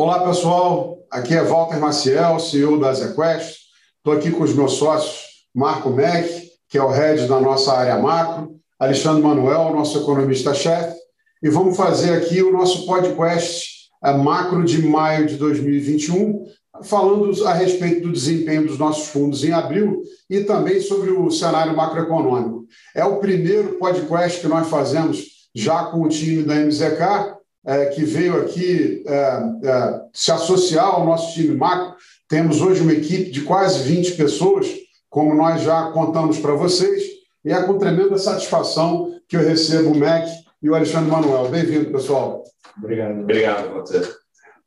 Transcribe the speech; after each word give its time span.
Olá, 0.00 0.20
pessoal. 0.20 0.96
Aqui 1.10 1.34
é 1.34 1.42
Walter 1.42 1.80
Maciel, 1.80 2.38
CEO 2.38 2.78
da 2.78 2.94
ZQuest. 2.94 3.56
Estou 3.96 4.12
aqui 4.12 4.30
com 4.30 4.44
os 4.44 4.54
meus 4.54 4.74
sócios, 4.74 5.24
Marco 5.52 5.90
Mack, 5.90 6.52
que 6.68 6.78
é 6.78 6.82
o 6.84 6.88
head 6.88 7.26
da 7.26 7.40
nossa 7.40 7.72
área 7.72 7.98
macro, 7.98 8.60
Alexandre 8.78 9.20
Manuel, 9.20 9.74
nosso 9.74 9.98
economista-chefe, 9.98 10.96
e 11.42 11.50
vamos 11.50 11.76
fazer 11.76 12.12
aqui 12.12 12.40
o 12.40 12.52
nosso 12.52 12.86
podcast 12.86 13.88
é, 14.04 14.16
macro 14.16 14.64
de 14.64 14.80
maio 14.86 15.26
de 15.26 15.34
2021, 15.34 16.44
falando 16.84 17.44
a 17.44 17.52
respeito 17.52 18.02
do 18.02 18.12
desempenho 18.12 18.68
dos 18.68 18.78
nossos 18.78 19.08
fundos 19.08 19.42
em 19.42 19.50
abril 19.50 20.00
e 20.30 20.44
também 20.44 20.80
sobre 20.80 21.10
o 21.10 21.28
cenário 21.28 21.76
macroeconômico. 21.76 22.66
É 22.94 23.04
o 23.04 23.16
primeiro 23.16 23.70
podcast 23.80 24.40
que 24.40 24.46
nós 24.46 24.68
fazemos 24.68 25.24
já 25.52 25.86
com 25.86 26.02
o 26.02 26.08
time 26.08 26.44
da 26.44 26.54
MZK, 26.54 27.37
é, 27.66 27.86
que 27.86 28.04
veio 28.04 28.40
aqui 28.40 29.02
é, 29.06 29.14
é, 29.64 30.00
se 30.12 30.32
associar 30.32 30.86
ao 30.86 31.04
nosso 31.04 31.34
time 31.34 31.54
macro. 31.56 31.94
Temos 32.28 32.60
hoje 32.60 32.82
uma 32.82 32.92
equipe 32.92 33.30
de 33.30 33.42
quase 33.42 33.82
20 33.82 34.12
pessoas, 34.12 34.66
como 35.08 35.34
nós 35.34 35.62
já 35.62 35.90
contamos 35.90 36.38
para 36.38 36.54
vocês, 36.54 37.02
e 37.44 37.52
é 37.52 37.62
com 37.62 37.78
tremenda 37.78 38.18
satisfação 38.18 39.14
que 39.28 39.36
eu 39.36 39.40
recebo 39.40 39.90
o 39.90 39.96
MEC 39.96 40.28
e 40.62 40.68
o 40.68 40.74
Alexandre 40.74 41.10
Manuel. 41.10 41.48
Bem-vindo, 41.48 41.90
pessoal. 41.90 42.44
Obrigado. 42.76 43.20
Obrigado, 43.20 43.72
você. 43.74 44.02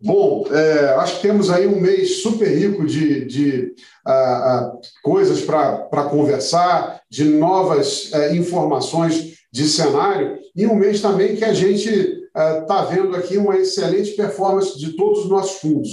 Bom, 0.03 0.47
é, 0.51 0.95
acho 0.95 1.17
que 1.17 1.27
temos 1.27 1.51
aí 1.51 1.67
um 1.67 1.79
mês 1.79 2.23
super 2.23 2.47
rico 2.47 2.87
de, 2.87 3.23
de 3.25 3.73
uh, 4.07 4.75
uh, 4.75 4.81
coisas 5.03 5.41
para 5.41 6.03
conversar, 6.09 7.01
de 7.07 7.25
novas 7.25 8.11
uh, 8.11 8.33
informações 8.33 9.35
de 9.51 9.67
cenário, 9.67 10.39
e 10.55 10.65
um 10.65 10.73
mês 10.73 11.01
também 11.01 11.35
que 11.35 11.45
a 11.45 11.53
gente 11.53 12.20
está 12.35 12.85
vendo 12.85 13.15
aqui 13.15 13.37
uma 13.37 13.57
excelente 13.57 14.11
performance 14.11 14.77
de 14.77 14.95
todos 14.95 15.25
os 15.25 15.29
nossos 15.29 15.59
fundos, 15.59 15.89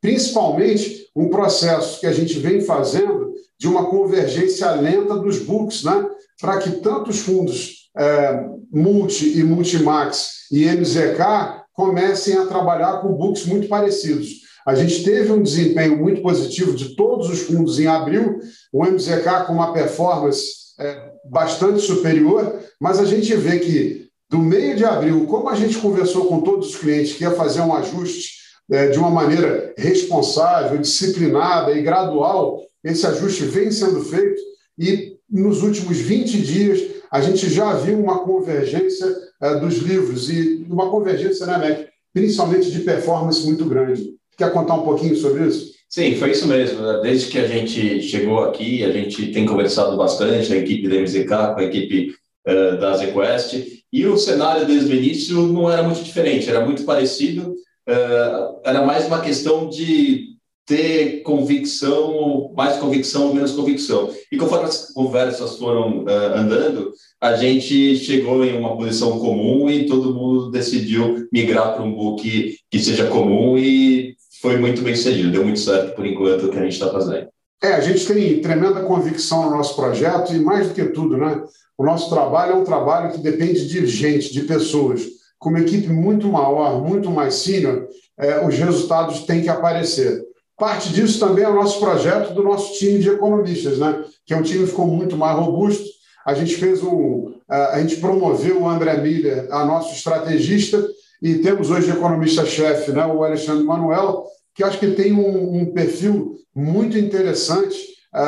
principalmente 0.00 1.08
um 1.14 1.28
processo 1.28 2.00
que 2.00 2.06
a 2.06 2.12
gente 2.12 2.38
vem 2.38 2.60
fazendo 2.60 3.32
de 3.58 3.68
uma 3.68 3.90
convergência 3.90 4.70
lenta 4.72 5.16
dos 5.16 5.38
books, 5.40 5.84
né? 5.84 6.08
para 6.40 6.58
que 6.58 6.70
tanto 6.80 7.10
os 7.10 7.20
fundos 7.20 7.90
é, 7.96 8.44
multi 8.72 9.38
e 9.38 9.42
multimax 9.42 10.46
e 10.50 10.64
MZK 10.64 11.60
comecem 11.72 12.36
a 12.36 12.46
trabalhar 12.46 13.00
com 13.00 13.12
books 13.12 13.44
muito 13.46 13.68
parecidos. 13.68 14.40
A 14.66 14.74
gente 14.74 15.02
teve 15.02 15.32
um 15.32 15.42
desempenho 15.42 15.98
muito 15.98 16.22
positivo 16.22 16.74
de 16.74 16.94
todos 16.94 17.28
os 17.28 17.40
fundos 17.42 17.78
em 17.78 17.86
abril, 17.86 18.38
o 18.72 18.84
MZK 18.84 19.46
com 19.46 19.54
uma 19.54 19.72
performance 19.72 20.74
é, 20.78 21.10
bastante 21.24 21.80
superior, 21.80 22.58
mas 22.80 22.98
a 22.98 23.04
gente 23.04 23.34
vê 23.34 23.58
que 23.58 23.99
do 24.30 24.38
meio 24.38 24.76
de 24.76 24.84
abril, 24.84 25.26
como 25.26 25.48
a 25.48 25.56
gente 25.56 25.76
conversou 25.78 26.26
com 26.26 26.40
todos 26.40 26.68
os 26.68 26.76
clientes 26.76 27.14
que 27.14 27.24
ia 27.24 27.32
fazer 27.32 27.60
um 27.62 27.74
ajuste 27.74 28.38
é, 28.70 28.86
de 28.86 28.96
uma 28.96 29.10
maneira 29.10 29.74
responsável, 29.76 30.78
disciplinada 30.78 31.72
e 31.72 31.82
gradual, 31.82 32.62
esse 32.84 33.04
ajuste 33.04 33.44
vem 33.44 33.72
sendo 33.72 34.00
feito 34.04 34.40
e 34.78 35.16
nos 35.28 35.64
últimos 35.64 35.98
20 35.98 36.40
dias 36.42 36.80
a 37.10 37.20
gente 37.20 37.50
já 37.50 37.74
viu 37.74 37.98
uma 37.98 38.20
convergência 38.20 39.06
é, 39.42 39.56
dos 39.56 39.78
livros 39.78 40.30
e 40.30 40.64
uma 40.70 40.88
convergência, 40.88 41.44
né, 41.44 41.58
Mac? 41.58 41.88
Principalmente 42.14 42.70
de 42.70 42.80
performance 42.80 43.44
muito 43.44 43.64
grande. 43.64 44.14
Quer 44.38 44.52
contar 44.52 44.74
um 44.74 44.84
pouquinho 44.84 45.16
sobre 45.16 45.48
isso? 45.48 45.72
Sim, 45.88 46.14
foi 46.14 46.30
isso 46.30 46.46
mesmo. 46.46 46.80
Né? 46.80 47.00
Desde 47.02 47.28
que 47.28 47.38
a 47.38 47.48
gente 47.48 48.00
chegou 48.02 48.44
aqui, 48.44 48.84
a 48.84 48.92
gente 48.92 49.32
tem 49.32 49.44
conversado 49.44 49.96
bastante, 49.96 50.52
a 50.52 50.56
equipe 50.56 50.88
da 50.88 50.96
MZK 50.96 51.26
com 51.26 51.60
a 51.60 51.64
equipe 51.64 52.14
uh, 52.46 52.78
da 52.78 52.96
ZQuest, 52.96 53.84
e 53.92 54.06
o 54.06 54.16
cenário 54.16 54.66
desde 54.66 54.92
o 54.92 54.96
início 54.96 55.42
não 55.46 55.70
era 55.70 55.82
muito 55.82 56.02
diferente, 56.02 56.48
era 56.48 56.64
muito 56.64 56.84
parecido, 56.84 57.54
uh, 57.88 58.60
era 58.64 58.84
mais 58.84 59.06
uma 59.06 59.20
questão 59.20 59.68
de 59.68 60.30
ter 60.70 61.22
convicção, 61.22 62.52
mais 62.56 62.76
convicção 62.76 63.26
ou 63.26 63.34
menos 63.34 63.50
convicção. 63.50 64.14
E 64.30 64.36
conforme 64.36 64.66
as 64.66 64.92
conversas 64.92 65.56
foram 65.56 66.04
uh, 66.04 66.36
andando, 66.36 66.92
a 67.20 67.34
gente 67.34 67.96
chegou 67.96 68.44
em 68.44 68.56
uma 68.56 68.76
posição 68.76 69.18
comum 69.18 69.68
e 69.68 69.86
todo 69.86 70.14
mundo 70.14 70.48
decidiu 70.50 71.26
migrar 71.32 71.74
para 71.74 71.82
um 71.82 71.92
book 71.92 72.56
que 72.70 72.78
seja 72.78 73.08
comum 73.08 73.58
e 73.58 74.14
foi 74.40 74.58
muito 74.58 74.80
bem 74.82 74.94
sucedido, 74.94 75.32
deu 75.32 75.44
muito 75.44 75.58
certo 75.58 75.96
por 75.96 76.06
enquanto 76.06 76.44
o 76.44 76.50
que 76.50 76.58
a 76.58 76.62
gente 76.62 76.74
está 76.74 76.88
fazendo. 76.88 77.28
É, 77.62 77.74
a 77.74 77.80
gente 77.80 78.06
tem 78.06 78.40
tremenda 78.40 78.80
convicção 78.82 79.50
no 79.50 79.56
nosso 79.56 79.76
projeto 79.76 80.32
e 80.32 80.38
mais 80.38 80.68
do 80.68 80.74
que 80.74 80.84
tudo, 80.84 81.16
né? 81.18 81.42
O 81.80 81.82
nosso 81.82 82.10
trabalho 82.10 82.52
é 82.52 82.56
um 82.56 82.62
trabalho 82.62 83.10
que 83.10 83.22
depende 83.22 83.66
de 83.66 83.86
gente, 83.86 84.30
de 84.34 84.42
pessoas. 84.42 85.00
Com 85.38 85.48
uma 85.48 85.60
equipe 85.60 85.88
muito 85.88 86.28
maior, 86.28 86.86
muito 86.86 87.10
mais 87.10 87.36
senior, 87.36 87.88
é, 88.18 88.46
os 88.46 88.54
resultados 88.54 89.20
têm 89.20 89.40
que 89.40 89.48
aparecer. 89.48 90.22
Parte 90.58 90.92
disso 90.92 91.18
também 91.18 91.42
é 91.42 91.48
o 91.48 91.54
nosso 91.54 91.80
projeto 91.80 92.34
do 92.34 92.42
nosso 92.42 92.78
time 92.78 92.98
de 92.98 93.08
economistas, 93.08 93.78
né? 93.78 94.04
que 94.26 94.34
é 94.34 94.36
um 94.36 94.42
time 94.42 94.64
que 94.64 94.70
ficou 94.72 94.86
muito 94.86 95.16
mais 95.16 95.38
robusto. 95.38 95.82
A 96.26 96.34
gente 96.34 96.54
fez 96.56 96.82
um, 96.82 97.32
a 97.48 97.80
gente 97.80 97.96
promoveu 97.96 98.60
o 98.60 98.68
André 98.68 98.98
Miller, 98.98 99.48
a 99.50 99.64
nosso 99.64 99.94
estrategista, 99.94 100.86
e 101.22 101.36
temos 101.36 101.70
hoje 101.70 101.90
economista-chefe, 101.90 102.92
né, 102.92 103.06
o 103.06 103.24
Alexandre 103.24 103.64
Manuel, 103.64 104.26
que 104.54 104.62
acho 104.62 104.78
que 104.78 104.88
tem 104.88 105.14
um, 105.14 105.60
um 105.60 105.72
perfil 105.72 106.34
muito 106.54 106.98
interessante 106.98 107.74
uh, 108.14 108.18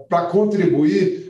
uh, 0.00 0.08
para 0.08 0.26
contribuir 0.26 1.20
é, 1.28 1.29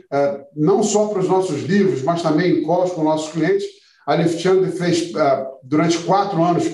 não 0.55 0.83
só 0.83 1.07
para 1.07 1.19
os 1.19 1.27
nossos 1.27 1.63
livros, 1.63 2.03
mas 2.03 2.21
também 2.21 2.59
em 2.59 2.65
calls 2.65 2.91
com 2.91 3.03
nossos 3.03 3.31
clientes. 3.31 3.65
A 4.05 4.13
Alexandre 4.13 4.71
fez, 4.71 5.13
é, 5.15 5.47
durante 5.63 5.97
quatro 5.99 6.43
anos, 6.43 6.65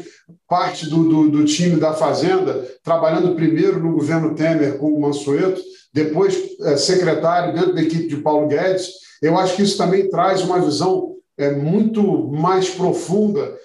parte 0.47 0.89
do, 0.89 1.03
do, 1.03 1.29
do, 1.29 1.45
time 1.45 1.79
da 1.79 1.93
Fazenda, 1.93 2.65
trabalhando 2.83 3.35
primeiro 3.35 3.79
no 3.79 3.93
governo 3.93 4.33
Temer 4.33 4.77
com 4.77 4.87
o 4.87 4.99
Mansueto, 4.99 5.61
depois 5.93 6.35
é, 6.61 6.77
secretário 6.77 7.53
dentro 7.53 7.75
da 7.75 7.81
equipe 7.81 8.07
de 8.07 8.17
Paulo 8.17 8.47
Guedes. 8.47 8.87
Eu 9.21 9.37
acho 9.37 9.55
que 9.55 9.63
isso 9.63 9.77
também 9.77 10.09
traz 10.09 10.41
uma 10.41 10.59
visão 10.59 11.15
muito 11.61 12.29
mais 12.29 12.67
profunda 12.67 13.55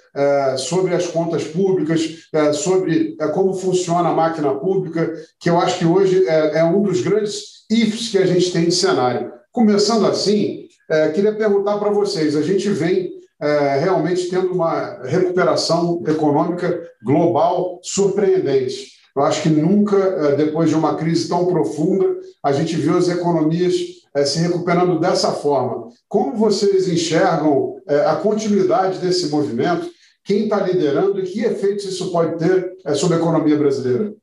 sobre 0.59 0.95
as 0.95 1.07
contas 1.07 1.43
públicas, 1.45 2.29
sobre 2.53 3.17
como 3.33 3.55
funciona 3.55 4.11
a 4.11 4.15
máquina 4.15 4.55
pública, 4.55 5.11
que 5.41 5.49
eu 5.49 5.59
acho 5.59 5.79
que 5.79 5.87
hoje 5.87 6.23
é, 6.27 6.63
um 6.65 6.83
dos 6.83 7.01
grandes 7.01 7.65
ifs 7.71 8.11
que 8.11 8.19
a 8.19 8.27
gente 8.27 8.53
tem 8.53 8.67
de 8.67 8.73
cenário. 8.73 9.33
Começando 9.53 10.07
assim, 10.07 10.67
é, 10.91 11.11
queria 11.11 11.35
perguntar 11.35 11.79
para 11.79 11.91
vocês: 11.91 12.35
a 12.35 12.41
gente 12.41 12.71
vem 12.71 13.13
é, 13.39 13.79
realmente 13.81 14.31
tendo 14.31 14.51
uma 14.53 15.03
recuperação 15.03 16.03
econômica 16.07 16.83
global 17.05 17.79
surpreendente. 17.83 18.93
Eu 19.15 19.23
acho 19.23 19.43
que 19.43 19.51
nunca, 19.51 19.97
é, 19.97 20.37
depois 20.37 20.71
de 20.71 20.75
uma 20.75 20.95
crise 20.95 21.29
tão 21.29 21.45
profunda, 21.45 22.17
a 22.43 22.51
gente 22.51 22.75
viu 22.77 22.97
as 22.97 23.11
economias 23.11 23.75
é, 24.15 24.25
se 24.25 24.39
recuperando 24.39 24.99
dessa 24.99 25.33
forma. 25.33 25.89
Como 26.09 26.35
vocês 26.35 26.89
enxergam 26.89 27.77
é, 27.87 28.07
a 28.07 28.17
continuidade 28.17 29.01
desse 29.01 29.29
movimento? 29.29 29.87
Quem 30.25 30.45
está 30.45 30.61
liderando 30.61 31.21
e 31.21 31.25
que 31.25 31.41
efeitos 31.41 31.85
isso 31.85 32.11
pode 32.11 32.39
ter 32.39 32.73
sobre 32.95 33.17
a 33.17 33.21
economia 33.21 33.57
brasileira? 33.57 34.15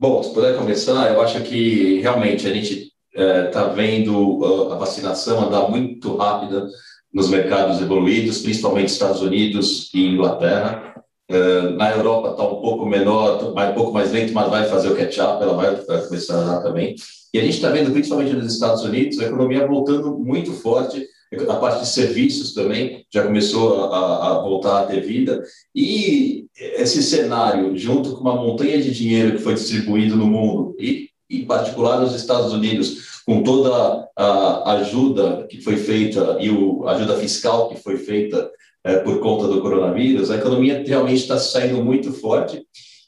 Bom, 0.00 0.22
se 0.22 0.32
puder 0.32 0.56
começar, 0.56 1.12
eu 1.12 1.20
acho 1.20 1.42
que 1.42 2.00
realmente 2.00 2.48
a 2.48 2.52
gente 2.52 2.93
está 3.14 3.22
é, 3.22 3.42
tá 3.44 3.64
vendo 3.68 4.70
a 4.72 4.76
vacinação 4.76 5.46
andar 5.46 5.68
muito 5.70 6.16
rápida 6.16 6.66
nos 7.12 7.28
mercados 7.28 7.80
evoluídos, 7.80 8.42
principalmente 8.42 8.88
Estados 8.88 9.22
Unidos 9.22 9.88
e 9.94 10.04
Inglaterra. 10.04 10.92
É, 11.28 11.70
na 11.70 11.92
Europa 11.92 12.30
está 12.32 12.42
um 12.42 12.60
pouco 12.60 12.84
menor, 12.84 13.42
um 13.44 13.74
pouco 13.74 13.92
mais 13.92 14.12
lento, 14.12 14.34
mas 14.34 14.50
vai 14.50 14.66
fazer 14.66 14.88
o 14.88 14.96
catch-up, 14.96 15.42
ela 15.42 15.54
vai 15.54 15.76
começar 16.06 16.34
a 16.34 16.38
andar 16.38 16.62
também. 16.62 16.96
E 17.32 17.38
a 17.38 17.42
gente 17.42 17.54
está 17.54 17.70
vendo, 17.70 17.92
principalmente 17.92 18.34
nos 18.34 18.52
Estados 18.52 18.82
Unidos, 18.82 19.18
a 19.20 19.26
economia 19.26 19.66
voltando 19.66 20.18
muito 20.18 20.52
forte, 20.52 21.06
a 21.48 21.56
parte 21.56 21.80
de 21.80 21.88
serviços 21.88 22.52
também 22.52 23.04
já 23.12 23.24
começou 23.24 23.92
a, 23.92 24.28
a, 24.28 24.42
voltar 24.42 24.82
a 24.82 24.86
ter 24.86 25.00
vida. 25.00 25.42
E 25.74 26.46
esse 26.56 27.02
cenário, 27.02 27.76
junto 27.76 28.12
com 28.12 28.20
uma 28.20 28.36
montanha 28.36 28.80
de 28.80 28.92
dinheiro 28.92 29.32
que 29.32 29.42
foi 29.42 29.54
distribuído 29.54 30.14
no 30.16 30.26
mundo, 30.26 30.76
e 30.78 31.08
em 31.30 31.44
particular 31.44 32.00
nos 32.00 32.14
Estados 32.14 32.52
Unidos, 32.52 33.22
com 33.26 33.42
toda 33.42 34.08
a 34.16 34.72
ajuda 34.74 35.46
que 35.48 35.60
foi 35.62 35.76
feita 35.76 36.38
e 36.40 36.48
a 36.86 36.90
ajuda 36.92 37.16
fiscal 37.16 37.68
que 37.68 37.76
foi 37.76 37.96
feita 37.96 38.50
é, 38.84 38.98
por 38.98 39.18
conta 39.20 39.48
do 39.48 39.62
coronavírus, 39.62 40.30
a 40.30 40.36
economia 40.36 40.84
realmente 40.86 41.22
está 41.22 41.38
saindo 41.38 41.82
muito 41.82 42.12
forte 42.12 42.62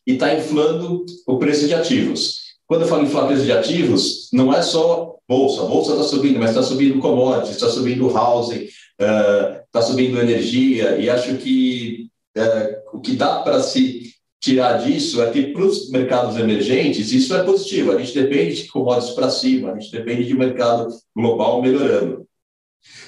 e 0.07 0.13
está 0.13 0.35
inflando 0.35 1.05
o 1.27 1.39
preço 1.39 1.67
de 1.67 1.75
ativos. 1.75 2.47
Quando 2.67 2.83
eu 2.83 2.89
falo 2.89 3.03
inflar 3.03 3.27
preço 3.27 3.45
de 3.45 3.53
ativos, 3.53 4.29
não 4.33 4.53
é 4.53 4.63
só 4.63 5.17
bolsa, 5.29 5.63
a 5.63 5.67
bolsa 5.67 5.93
está 5.93 6.05
subindo, 6.05 6.39
mas 6.39 6.51
está 6.51 6.63
subindo 6.63 6.99
commodities, 6.99 7.57
está 7.57 7.69
subindo 7.69 8.09
housing, 8.09 8.69
está 8.99 9.81
uh, 9.81 9.83
subindo 9.83 10.19
energia, 10.19 10.97
e 10.97 11.11
acho 11.11 11.37
que 11.37 12.09
uh, 12.39 12.97
o 12.97 13.01
que 13.01 13.15
dá 13.15 13.41
para 13.41 13.61
se 13.61 14.16
tirar 14.47 14.79
disso 14.79 15.23
é 15.23 15.31
que 15.31 15.49
para 15.49 15.63
os 15.63 15.91
mercados 15.91 16.37
emergentes 16.37 17.13
isso 17.13 17.35
é 17.35 17.43
positivo. 17.43 17.93
A 17.93 17.99
gente 17.99 18.15
depende 18.15 18.63
de 18.63 18.69
commodities 18.69 19.15
para 19.15 19.31
cima, 19.31 19.73
a 19.73 19.79
gente 19.79 19.93
depende 19.93 20.25
de 20.25 20.35
mercado 20.35 20.89
global 21.15 21.61
melhorando. 21.61 22.27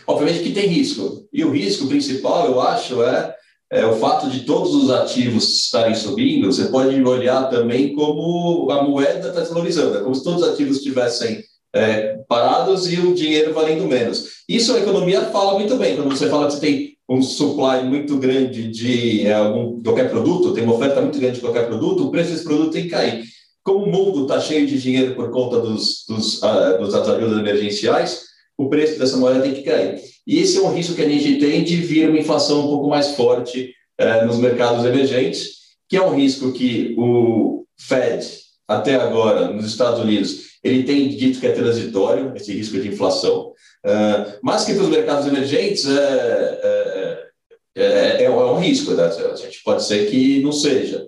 Obviamente 0.07 0.43
que 0.43 0.53
tem 0.53 0.67
risco. 0.67 1.27
E 1.33 1.45
o 1.45 1.51
risco 1.51 1.87
principal, 1.87 2.47
eu 2.47 2.61
acho, 2.61 3.03
é 3.03 3.35
é, 3.71 3.85
o 3.85 3.97
fato 3.97 4.31
de 4.31 4.41
todos 4.41 4.75
os 4.75 4.91
ativos 4.91 5.65
estarem 5.65 5.95
subindo, 5.95 6.51
você 6.51 6.67
pode 6.69 7.03
olhar 7.03 7.51
também 7.51 7.95
como 7.95 8.71
a 8.71 8.83
moeda 8.83 9.29
está 9.29 9.41
desvalorizando, 9.41 9.99
é 9.99 10.01
como 10.01 10.15
se 10.15 10.25
todos 10.25 10.43
os 10.43 10.49
ativos 10.49 10.79
estivessem 10.79 11.43
é, 11.75 12.17
parados 12.27 12.91
e 12.91 12.99
o 12.99 13.15
dinheiro 13.15 13.53
valendo 13.53 13.87
menos. 13.87 14.43
Isso 14.49 14.75
a 14.75 14.81
economia 14.81 15.27
fala 15.27 15.59
muito 15.59 15.77
bem, 15.77 15.97
quando 15.97 16.17
você 16.17 16.31
fala 16.31 16.47
que 16.47 16.55
você 16.55 16.61
tem 16.61 16.98
um 17.09 17.23
supply 17.23 17.85
muito 17.85 18.19
grande 18.19 18.69
de 18.69 19.27
é, 19.27 19.33
algum, 19.33 19.83
qualquer 19.83 20.11
produto, 20.11 20.53
tem 20.53 20.65
uma 20.65 20.75
oferta 20.75 21.01
muito 21.01 21.19
grande 21.19 21.37
de 21.37 21.41
qualquer 21.41 21.67
produto, 21.67 22.07
o 22.07 22.11
preço 22.11 22.33
desse 22.33 22.45
produto 22.45 22.73
tem 22.73 22.83
que 22.83 22.91
cair. 22.91 23.25
Como 23.65 23.85
o 23.85 23.91
mundo 23.91 24.23
está 24.23 24.39
cheio 24.41 24.67
de 24.67 24.81
dinheiro 24.81 25.15
por 25.15 25.31
conta 25.31 25.59
dos, 25.61 26.05
dos, 26.07 26.43
uh, 26.43 26.79
dos 26.79 27.39
emergenciais, 27.39 28.25
o 28.57 28.69
preço 28.69 28.99
dessa 28.99 29.17
moeda 29.17 29.41
tem 29.41 29.55
que 29.55 29.63
cair. 29.63 30.01
E 30.27 30.39
esse 30.39 30.59
é 30.59 30.61
um 30.61 30.75
risco 30.75 30.95
que 30.95 31.03
a 31.03 31.09
gente 31.09 31.39
tem 31.39 31.65
de 31.65 31.77
vir 31.77 32.11
uma 32.11 32.19
inflação 32.19 32.61
um 32.61 32.69
pouco 32.69 32.89
mais 32.89 33.13
forte 33.13 33.73
uh, 34.01 34.27
nos 34.27 34.37
mercados 34.37 34.85
emergentes, 34.85 35.59
que 35.89 35.97
é 35.97 36.03
um 36.03 36.15
risco 36.15 36.53
que 36.53 36.95
o 36.99 37.65
Fed, 37.79 38.27
até 38.67 38.97
agora, 38.97 39.51
nos 39.51 39.65
Estados 39.65 40.01
Unidos, 40.01 40.48
ele 40.63 40.83
tem 40.83 41.09
dito 41.09 41.41
que 41.41 41.47
é 41.47 41.53
transitório, 41.53 42.33
esse 42.35 42.53
risco 42.53 42.79
de 42.79 42.89
inflação, 42.89 43.53
uh, 43.85 44.39
mas 44.43 44.65
que 44.65 44.75
para 44.75 44.83
os 44.83 44.89
mercados 44.89 45.27
emergentes 45.27 45.87
é, 45.89 46.61
é, 46.63 48.23
é, 48.23 48.25
é, 48.25 48.31
um 48.31 48.59
risco, 48.59 48.93
né? 48.93 49.05
a 49.05 49.37
gente 49.37 49.63
pode 49.65 49.85
ser 49.85 50.11
que 50.11 50.43
não 50.43 50.53
seja. 50.53 51.07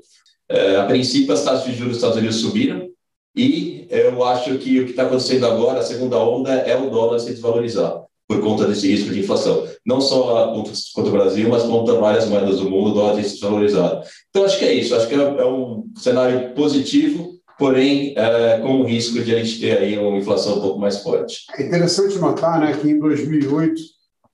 a 0.79 0.85
princípio, 0.85 1.32
as 1.32 1.43
taxas 1.43 1.64
de 1.64 1.73
juros 1.73 1.88
dos 1.88 1.97
Estados 1.97 2.17
Unidos 2.17 2.37
subiram, 2.37 2.88
e 3.35 3.87
eu 3.91 4.25
acho 4.25 4.58
que 4.58 4.81
o 4.81 4.85
que 4.85 4.91
está 4.91 5.02
acontecendo 5.02 5.47
agora, 5.47 5.81
a 5.81 5.85
segunda 5.85 6.19
onda, 6.19 6.52
é 6.52 6.76
o 6.76 6.91
dólar 6.91 7.19
se 7.19 7.31
desvalorizar 7.31 8.02
por 8.31 8.41
conta 8.41 8.64
desse 8.64 8.88
risco 8.88 9.11
de 9.11 9.19
inflação. 9.19 9.67
Não 9.85 10.00
só 10.00 10.52
contra 10.94 11.11
o 11.11 11.12
Brasil, 11.12 11.49
mas 11.49 11.64
contra 11.64 11.94
várias 11.94 12.26
moedas 12.26 12.58
do 12.58 12.70
mundo, 12.70 12.91
o 12.91 12.94
dólar 12.94 13.14
tem 13.14 13.25
se 13.25 13.32
desvalorizado. 13.32 14.02
Então, 14.29 14.44
acho 14.44 14.56
que 14.56 14.64
é 14.64 14.73
isso. 14.73 14.94
Acho 14.94 15.08
que 15.08 15.14
é 15.14 15.44
um 15.44 15.85
cenário 15.97 16.55
positivo 16.55 17.39
porém 17.60 18.14
é, 18.16 18.58
com 18.58 18.80
o 18.80 18.84
risco 18.84 19.22
de 19.22 19.34
a 19.34 19.44
gente 19.44 19.60
ter 19.60 19.76
aí 19.76 19.98
uma 19.98 20.16
inflação 20.16 20.56
um 20.56 20.60
pouco 20.62 20.78
mais 20.80 21.02
forte. 21.02 21.44
É 21.58 21.62
interessante 21.62 22.18
notar 22.18 22.58
né, 22.58 22.72
que 22.72 22.88
em 22.88 22.98
2008 22.98 23.74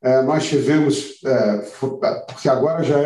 é, 0.01 0.23
nós 0.23 0.47
tivemos, 0.47 1.17
é, 1.25 1.57
porque 2.29 2.49
agora 2.49 2.85
já 2.85 3.01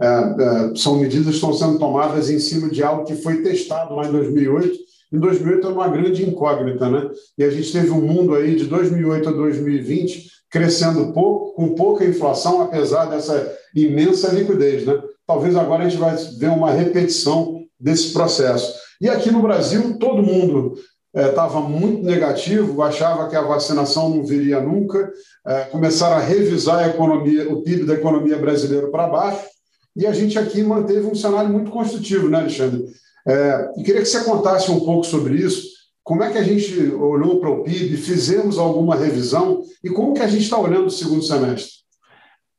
é, 0.00 0.74
são 0.74 0.98
medidas 0.98 1.26
que 1.26 1.34
estão 1.34 1.52
sendo 1.52 1.78
tomadas 1.78 2.30
em 2.30 2.38
cima 2.38 2.70
de 2.70 2.82
algo 2.82 3.04
que 3.04 3.14
foi 3.16 3.42
testado 3.42 3.94
lá 3.94 4.08
em 4.08 4.12
2008. 4.12 4.78
Em 5.12 5.18
2008 5.18 5.66
era 5.66 5.74
uma 5.74 5.88
grande 5.88 6.26
incógnita, 6.26 6.88
né? 6.88 7.10
E 7.36 7.44
a 7.44 7.50
gente 7.50 7.70
teve 7.70 7.90
um 7.90 8.00
mundo 8.00 8.34
aí 8.34 8.56
de 8.56 8.64
2008 8.64 9.28
a 9.28 9.32
2020 9.32 10.30
crescendo 10.48 11.12
pouco, 11.12 11.54
com 11.54 11.74
pouca 11.74 12.04
inflação, 12.04 12.62
apesar 12.62 13.06
dessa 13.06 13.54
imensa 13.74 14.32
liquidez, 14.32 14.86
né? 14.86 15.00
Talvez 15.26 15.54
agora 15.54 15.84
a 15.84 15.88
gente 15.88 16.00
vai 16.00 16.16
ver 16.38 16.48
uma 16.48 16.70
repetição 16.70 17.59
desse 17.80 18.12
processo. 18.12 18.74
E 19.00 19.08
aqui 19.08 19.30
no 19.30 19.42
Brasil, 19.42 19.96
todo 19.98 20.22
mundo 20.22 20.74
estava 21.14 21.58
é, 21.58 21.62
muito 21.62 22.04
negativo, 22.04 22.82
achava 22.82 23.28
que 23.28 23.34
a 23.34 23.42
vacinação 23.42 24.10
não 24.10 24.24
viria 24.24 24.60
nunca, 24.60 25.10
é, 25.46 25.64
começaram 25.64 26.16
a 26.16 26.20
revisar 26.20 26.78
a 26.78 26.88
economia, 26.88 27.50
o 27.50 27.62
PIB 27.62 27.84
da 27.84 27.94
economia 27.94 28.38
brasileira 28.38 28.88
para 28.88 29.08
baixo, 29.08 29.44
e 29.96 30.06
a 30.06 30.12
gente 30.12 30.38
aqui 30.38 30.62
manteve 30.62 31.06
um 31.06 31.14
cenário 31.14 31.50
muito 31.50 31.70
construtivo, 31.70 32.28
né, 32.28 32.38
Alexandre? 32.38 32.84
É, 33.26 33.70
e 33.76 33.82
queria 33.82 34.02
que 34.02 34.08
você 34.08 34.22
contasse 34.22 34.70
um 34.70 34.80
pouco 34.80 35.04
sobre 35.04 35.34
isso, 35.34 35.68
como 36.02 36.22
é 36.22 36.30
que 36.30 36.38
a 36.38 36.42
gente 36.42 36.78
olhou 36.92 37.40
para 37.40 37.50
o 37.50 37.62
PIB, 37.62 37.96
fizemos 37.96 38.58
alguma 38.58 38.94
revisão, 38.94 39.62
e 39.82 39.90
como 39.90 40.14
que 40.14 40.22
a 40.22 40.28
gente 40.28 40.42
está 40.42 40.58
olhando 40.58 40.86
o 40.86 40.90
segundo 40.90 41.22
semestre? 41.22 41.72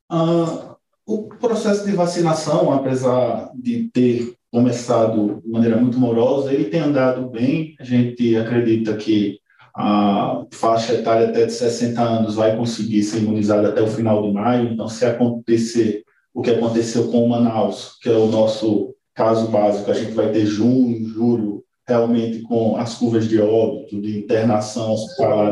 Ah, 0.10 0.76
o 1.06 1.30
processo 1.30 1.86
de 1.86 1.92
vacinação, 1.94 2.72
apesar 2.74 3.52
de 3.56 3.90
ter 3.94 4.36
começado 4.52 5.42
de 5.44 5.50
maneira 5.50 5.78
muito 5.78 5.98
morosa, 5.98 6.54
ele 6.54 6.66
tem 6.66 6.82
andado 6.82 7.30
bem. 7.30 7.76
A 7.80 7.84
gente 7.84 8.36
acredita 8.36 8.96
que 8.96 9.40
a 9.74 10.46
faixa 10.52 10.94
etária 10.94 11.30
até 11.30 11.46
de 11.46 11.54
60 11.54 12.02
anos 12.02 12.36
vai 12.36 12.56
conseguir 12.58 13.04
ser 13.04 13.20
imunizada 13.20 13.70
até 13.70 13.82
o 13.82 13.88
final 13.88 14.22
de 14.22 14.34
maio. 14.34 14.70
Então, 14.70 14.90
se 14.90 15.06
acontecer 15.06 16.04
o 16.34 16.42
que 16.42 16.52
aconteceu 16.52 17.08
com 17.08 17.26
o 17.26 17.30
Manaus, 17.30 17.98
que 18.02 18.10
é 18.10 18.14
o 18.14 18.28
nosso 18.28 18.94
caso 19.16 19.48
básico, 19.48 19.90
a 19.90 19.94
gente 19.94 20.12
vai 20.12 20.30
ter 20.32 20.46
junho, 20.46 21.08
julho, 21.08 21.64
realmente 21.88 22.42
com 22.42 22.76
as 22.78 22.96
curvas 22.96 23.28
de 23.28 23.40
óbito, 23.40 24.02
de 24.02 24.20
internação 24.20 24.96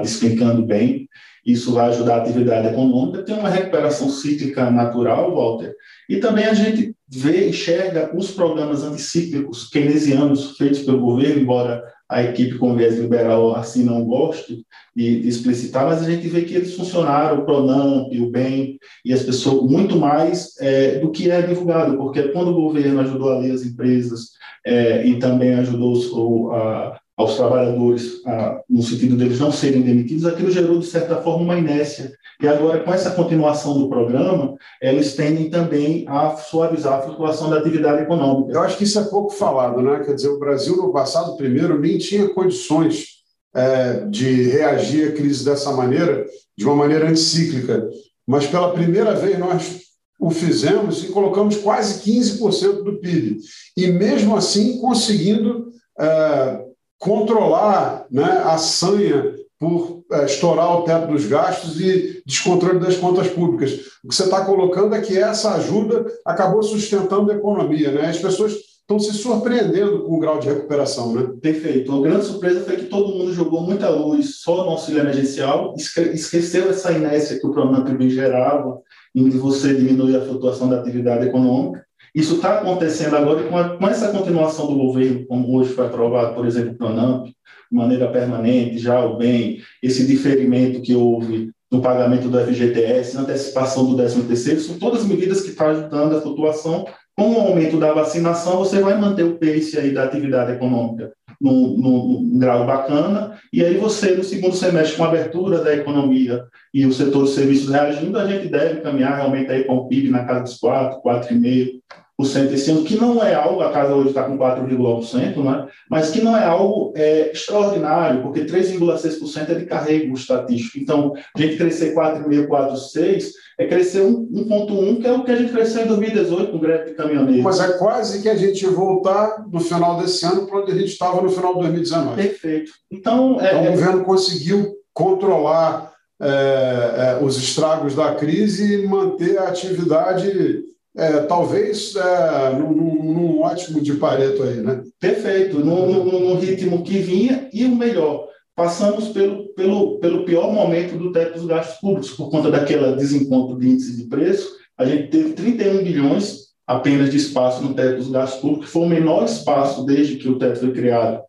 despencando 0.02 0.66
bem. 0.66 1.08
Isso 1.46 1.74
vai 1.74 1.90
ajudar 1.90 2.16
a 2.16 2.22
atividade 2.22 2.68
econômica. 2.68 3.24
Tem 3.24 3.36
uma 3.38 3.50
recuperação 3.50 4.10
cíclica 4.10 4.70
natural, 4.70 5.34
Walter. 5.34 5.74
E 6.08 6.18
também 6.18 6.46
a 6.46 6.54
gente 6.54 6.94
vê, 7.12 7.50
enxerga 7.50 8.12
os 8.16 8.32
programas 8.32 8.84
anticíclicos 8.84 9.70
keynesianos 9.70 10.58
feitos 10.58 10.80
pelo 10.80 11.00
governo, 11.00 11.42
embora 11.42 11.84
a 12.08 12.24
equipe 12.24 12.58
com 12.58 12.76
viés 12.76 12.98
liberal 12.98 13.56
assim 13.56 13.84
não 13.84 14.04
goste 14.04 14.66
de, 14.96 15.22
de, 15.22 15.28
explicitar, 15.28 15.86
mas 15.86 16.02
a 16.02 16.10
gente 16.10 16.28
vê 16.28 16.42
que 16.42 16.56
eles 16.56 16.76
funcionaram, 16.76 17.40
o 17.40 17.46
Pronamp, 17.46 18.12
o 18.12 18.32
BEM 18.32 18.80
e 19.06 19.14
as 19.14 19.24
pessoas, 19.24 19.70
muito 19.70 19.96
mais 19.96 20.56
é, 20.60 21.00
do 21.00 21.12
que 21.12 21.30
é 21.30 21.42
divulgado, 21.42 21.98
porque 21.98 22.30
quando 22.30 22.50
o 22.50 22.62
governo 22.62 23.00
ajudou 23.02 23.32
ali 23.32 23.52
as 23.52 23.64
empresas 23.64 24.32
é, 24.66 25.06
e 25.06 25.20
também 25.20 25.54
ajudou 25.54 25.96
o, 26.14 26.52
a, 26.52 27.00
aos 27.20 27.36
trabalhadores, 27.36 28.26
a, 28.26 28.62
no 28.70 28.82
sentido 28.82 29.18
deles 29.18 29.42
não 29.42 29.52
serem 29.52 29.82
demitidos, 29.82 30.26
aquilo 30.26 30.50
gerou, 30.50 30.80
de 30.80 30.86
certa 30.86 31.18
forma, 31.18 31.44
uma 31.44 31.58
inércia. 31.58 32.14
E 32.42 32.48
agora, 32.48 32.80
com 32.80 32.94
essa 32.94 33.12
continuação 33.12 33.78
do 33.78 33.90
programa, 33.90 34.56
eles 34.82 35.16
tendem 35.16 35.50
também 35.50 36.06
a 36.08 36.38
suavizar 36.38 36.94
a 36.94 37.02
flutuação 37.02 37.50
da 37.50 37.58
atividade 37.58 38.04
econômica. 38.04 38.54
Eu 38.54 38.62
acho 38.62 38.78
que 38.78 38.86
isso 38.86 38.98
é 38.98 39.04
pouco 39.04 39.32
falado, 39.32 39.82
né? 39.82 40.00
Quer 40.00 40.16
dizer, 40.16 40.30
o 40.30 40.40
Brasil, 40.40 40.78
no 40.78 40.94
passado, 40.94 41.36
primeiro, 41.36 41.78
nem 41.78 41.98
tinha 41.98 42.30
condições 42.30 43.08
é, 43.54 44.06
de 44.06 44.44
reagir 44.44 45.10
à 45.10 45.12
crise 45.12 45.44
dessa 45.44 45.74
maneira, 45.74 46.26
de 46.58 46.64
uma 46.64 46.76
maneira 46.78 47.10
anticíclica. 47.10 47.90
Mas, 48.26 48.48
pela 48.48 48.72
primeira 48.72 49.14
vez, 49.14 49.38
nós 49.38 49.82
o 50.18 50.32
fizemos 50.32 51.04
e 51.04 51.08
colocamos 51.08 51.58
quase 51.58 52.02
15% 52.10 52.82
do 52.82 52.98
PIB. 53.02 53.40
E, 53.76 53.88
mesmo 53.88 54.38
assim, 54.38 54.80
conseguindo. 54.80 55.68
É, 56.00 56.69
controlar 57.00 58.06
né, 58.12 58.44
a 58.46 58.58
sanha 58.58 59.34
por 59.58 60.04
é, 60.12 60.26
estourar 60.26 60.80
o 60.80 60.84
teto 60.84 61.12
dos 61.12 61.26
gastos 61.26 61.80
e 61.80 62.22
descontrole 62.26 62.80
das 62.80 62.98
contas 62.98 63.28
públicas. 63.28 63.72
O 64.04 64.10
que 64.10 64.16
você 64.16 64.24
está 64.24 64.46
colocando 64.46 64.96
é 64.96 65.02
que 65.02 65.18
essa 65.18 65.56
ajuda 65.56 66.06
acabou 66.26 66.62
sustentando 66.62 67.32
a 67.32 67.36
economia. 67.36 67.92
Né? 67.92 68.08
As 68.08 68.18
pessoas 68.18 68.54
estão 68.54 68.98
se 68.98 69.14
surpreendendo 69.14 70.04
com 70.04 70.16
o 70.16 70.20
grau 70.20 70.40
de 70.40 70.48
recuperação. 70.48 71.14
Né? 71.14 71.30
Perfeito. 71.42 71.94
A 71.94 72.02
grande 72.02 72.26
surpresa 72.26 72.62
foi 72.62 72.78
que 72.78 72.86
todo 72.86 73.16
mundo 73.16 73.34
jogou 73.34 73.62
muita 73.62 73.90
luz 73.90 74.38
só 74.42 74.64
no 74.64 74.72
auxílio 74.72 75.02
emergencial, 75.02 75.76
esqueceu 75.78 76.70
essa 76.70 76.92
inércia 76.92 77.40
que 77.40 77.46
o 77.46 77.52
programa 77.52 77.86
também 77.86 78.10
gerava, 78.10 78.80
em 79.14 79.30
você 79.30 79.74
diminuir 79.74 80.16
a 80.16 80.26
flutuação 80.26 80.70
da 80.70 80.80
atividade 80.80 81.28
econômica. 81.28 81.86
Isso 82.14 82.36
está 82.36 82.60
acontecendo 82.60 83.16
agora 83.16 83.44
com, 83.44 83.58
a, 83.58 83.78
com, 83.78 83.88
essa 83.88 84.10
continuação 84.10 84.68
do 84.68 84.76
governo, 84.76 85.26
como 85.26 85.56
hoje 85.58 85.74
foi 85.74 85.86
aprovado, 85.86 86.34
por 86.34 86.46
exemplo, 86.46 86.72
o 86.72 86.76
PRONAMP, 86.76 87.28
de 87.28 87.34
maneira 87.72 88.12
permanente, 88.12 88.80
já 88.80 89.04
o 89.06 89.18
bem, 89.18 89.60
esse 89.82 90.06
diferimento 90.06 90.82
que 90.82 90.96
houve 90.96 91.52
no 91.72 91.82
pagamento 91.82 92.28
do 92.28 92.40
FGTS, 92.40 93.18
antecipação 93.18 93.86
do 93.86 94.02
13º, 94.02 94.60
são 94.60 94.80
todas 94.80 95.06
medidas 95.06 95.42
que 95.42 95.50
estão 95.50 95.68
ajudando 95.68 96.16
a 96.16 96.22
flutuação. 96.22 96.86
Com 97.20 97.34
o 97.34 97.42
aumento 97.42 97.78
da 97.78 97.92
vacinação, 97.92 98.60
você 98.60 98.80
vai 98.80 98.98
manter 98.98 99.24
o 99.24 99.38
pace 99.38 99.78
aí 99.78 99.92
da 99.92 100.06
atividade 100.06 100.54
econômica 100.54 101.12
num, 101.40 101.76
num, 101.76 102.40
grau 102.40 102.66
bacana, 102.66 103.38
e 103.52 103.62
aí 103.62 103.76
você, 103.76 104.16
no 104.16 104.24
segundo 104.24 104.56
semestre, 104.56 104.96
com 104.96 105.04
a 105.04 105.10
abertura 105.10 105.62
da 105.62 105.76
economia 105.76 106.46
e 106.74 106.86
o 106.86 106.94
setor 106.94 107.26
de 107.26 107.32
serviços 107.32 107.70
reagindo, 107.70 108.18
a 108.18 108.26
gente 108.26 108.48
deve 108.48 108.80
caminhar 108.80 109.18
realmente 109.18 109.52
aí 109.52 109.66
com 109.66 109.76
o 109.76 109.88
PIB 109.90 110.10
na 110.10 110.24
casa 110.24 110.44
dos 110.44 110.58
4, 110.60 111.02
4,5%, 111.02 111.82
esse 112.22 112.72
ano, 112.72 112.84
que 112.84 112.96
não 112.96 113.24
é 113.24 113.34
algo, 113.34 113.62
a 113.62 113.72
casa 113.72 113.96
hoje 113.96 114.10
está 114.10 114.24
com 114.24 114.38
4,1%, 114.38 115.44
né? 115.44 115.68
mas 115.90 116.10
que 116.10 116.22
não 116.22 116.36
é 116.36 116.46
algo 116.46 116.92
é, 116.96 117.32
extraordinário, 117.32 118.22
porque 118.22 118.42
3,6% 118.42 119.50
é 119.50 119.54
de 119.56 119.66
carrego 119.66 120.14
estatístico. 120.14 120.80
Então, 120.80 121.14
a 121.36 121.40
gente 121.40 121.58
crescer 121.58 121.96
4,5%, 121.96 122.48
4,6% 122.48 123.32
é 123.58 123.68
crescer 123.68 124.02
1,1%, 124.02 125.02
que 125.02 125.08
é 125.08 125.12
o 125.12 125.24
que 125.24 125.32
a 125.32 125.36
gente 125.36 125.52
cresceu 125.52 125.84
em 125.84 125.88
2018 125.88 126.52
com 126.52 126.60
greve 126.60 126.92
de 126.92 126.96
caminhoneiros. 126.96 127.44
Mas 127.44 127.60
é 127.60 127.74
quase 127.78 128.22
que 128.22 128.30
a 128.30 128.36
gente 128.36 128.66
voltar 128.66 129.46
no 129.52 129.60
final 129.60 129.98
desse 129.98 130.26
ano 130.26 130.46
para 130.46 130.60
onde 130.60 130.72
a 130.72 130.76
gente 130.76 130.92
estava 130.92 131.22
no 131.22 131.30
final 131.30 131.54
de 131.56 131.62
2019. 131.62 132.16
Perfeito. 132.22 132.72
Então, 132.92 133.40
é, 133.40 133.50
então 133.50 133.68
o 133.68 133.72
governo 133.72 134.04
conseguiu 134.04 134.76
controlar 134.94 135.94
é, 136.22 136.28
é, 136.28 137.24
os 137.24 137.38
estragos 137.38 137.96
da 137.96 138.14
crise 138.16 138.82
e 138.82 138.88
manter 138.88 139.38
a 139.38 139.48
atividade 139.48 140.64
é, 140.96 141.22
talvez 141.22 141.96
é, 141.96 142.58
num, 142.58 142.74
num, 142.74 143.42
ótimo 143.42 143.82
de 143.82 143.94
Pareto 143.96 144.44
aí, 144.44 144.58
né? 144.58 144.82
Perfeito, 145.00 145.60
no, 145.60 146.36
ritmo 146.36 146.84
que 146.84 147.00
vinha 147.00 147.48
e 147.54 147.66
o 147.66 147.76
melhor, 147.76 148.28
passamos 148.56 149.10
pelo, 149.10 149.50
pelo, 149.54 150.00
pelo 150.00 150.26
pior 150.26 150.52
momento 150.52 150.98
do 150.98 151.12
teto 151.12 151.38
dos 151.38 151.48
gastos 151.48 151.80
públicos, 151.80 152.12
por 152.12 152.30
conta 152.30 152.52
daquela 152.52 152.96
desencontro 152.96 153.58
de 153.58 153.70
índice 153.70 153.96
de 153.96 154.08
preço, 154.08 154.58
a 154.78 154.86
gente 154.86 155.10
teve 155.10 155.34
31 155.34 155.84
bilhões 155.84 156.50
apenas 156.66 157.10
de 157.10 157.18
espaço 157.18 157.64
no 157.64 157.74
teto 157.74 157.98
dos 157.98 158.10
gastos 158.10 158.42
públicos, 158.42 158.68
que 158.68 158.72
foi 158.72 158.84
o 158.84 158.90
menor 158.90 159.26
espaço 159.26 159.86
desde 159.86 160.18
que 160.18 160.30
o 160.30 160.38
teto 160.38 160.60
foi 160.60 160.72
criado 160.72 161.22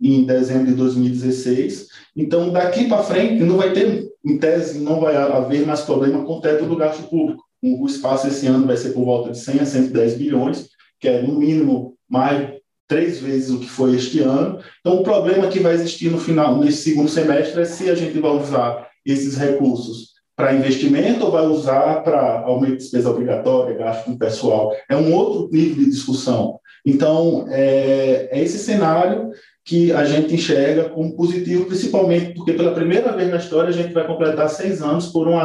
em 0.00 0.24
dezembro 0.24 0.66
de 0.66 0.74
2016. 0.74 1.88
Então, 2.16 2.50
daqui 2.50 2.88
para 2.88 3.02
frente, 3.02 3.42
não 3.42 3.56
vai 3.56 3.72
ter, 3.72 4.08
em 4.24 4.38
tese, 4.38 4.78
não 4.78 5.00
vai 5.00 5.16
haver 5.16 5.66
mais 5.66 5.82
problema 5.82 6.24
com 6.24 6.34
o 6.34 6.40
teto 6.40 6.66
do 6.66 6.76
gasto 6.76 7.08
público. 7.08 7.45
O 7.74 7.86
espaço 7.86 8.28
esse 8.28 8.46
ano 8.46 8.66
vai 8.66 8.76
ser 8.76 8.90
por 8.90 9.04
volta 9.04 9.32
de 9.32 9.38
100 9.38 9.60
a 9.60 9.66
110 9.66 10.14
bilhões, 10.14 10.68
que 11.00 11.08
é, 11.08 11.22
no 11.22 11.38
mínimo, 11.38 11.96
mais 12.08 12.56
três 12.88 13.18
vezes 13.18 13.50
o 13.50 13.58
que 13.58 13.68
foi 13.68 13.96
este 13.96 14.20
ano. 14.20 14.60
Então, 14.80 15.00
o 15.00 15.02
problema 15.02 15.48
que 15.48 15.58
vai 15.58 15.74
existir 15.74 16.10
no 16.10 16.18
final, 16.18 16.56
nesse 16.58 16.90
segundo 16.90 17.08
semestre, 17.08 17.60
é 17.60 17.64
se 17.64 17.90
a 17.90 17.94
gente 17.94 18.18
vai 18.20 18.30
usar 18.30 18.88
esses 19.04 19.36
recursos 19.36 20.16
para 20.36 20.54
investimento 20.54 21.24
ou 21.24 21.30
vai 21.30 21.46
usar 21.46 22.02
para 22.02 22.40
aumento 22.40 22.72
de 22.72 22.78
despesa 22.78 23.10
obrigatória, 23.10 23.76
gasto 23.76 24.04
com 24.04 24.18
pessoal. 24.18 24.72
É 24.88 24.94
um 24.94 25.12
outro 25.14 25.48
nível 25.50 25.84
de 25.84 25.90
discussão. 25.90 26.60
Então, 26.84 27.46
é, 27.48 28.28
é 28.30 28.42
esse 28.42 28.58
cenário 28.58 29.30
que 29.64 29.90
a 29.90 30.04
gente 30.04 30.32
enxerga 30.32 30.88
como 30.90 31.16
positivo, 31.16 31.64
principalmente 31.64 32.34
porque 32.34 32.52
pela 32.52 32.72
primeira 32.74 33.10
vez 33.16 33.30
na 33.30 33.38
história 33.38 33.70
a 33.70 33.72
gente 33.72 33.92
vai 33.92 34.06
completar 34.06 34.48
seis 34.48 34.80
anos 34.80 35.08
por 35.08 35.26
um 35.26 35.36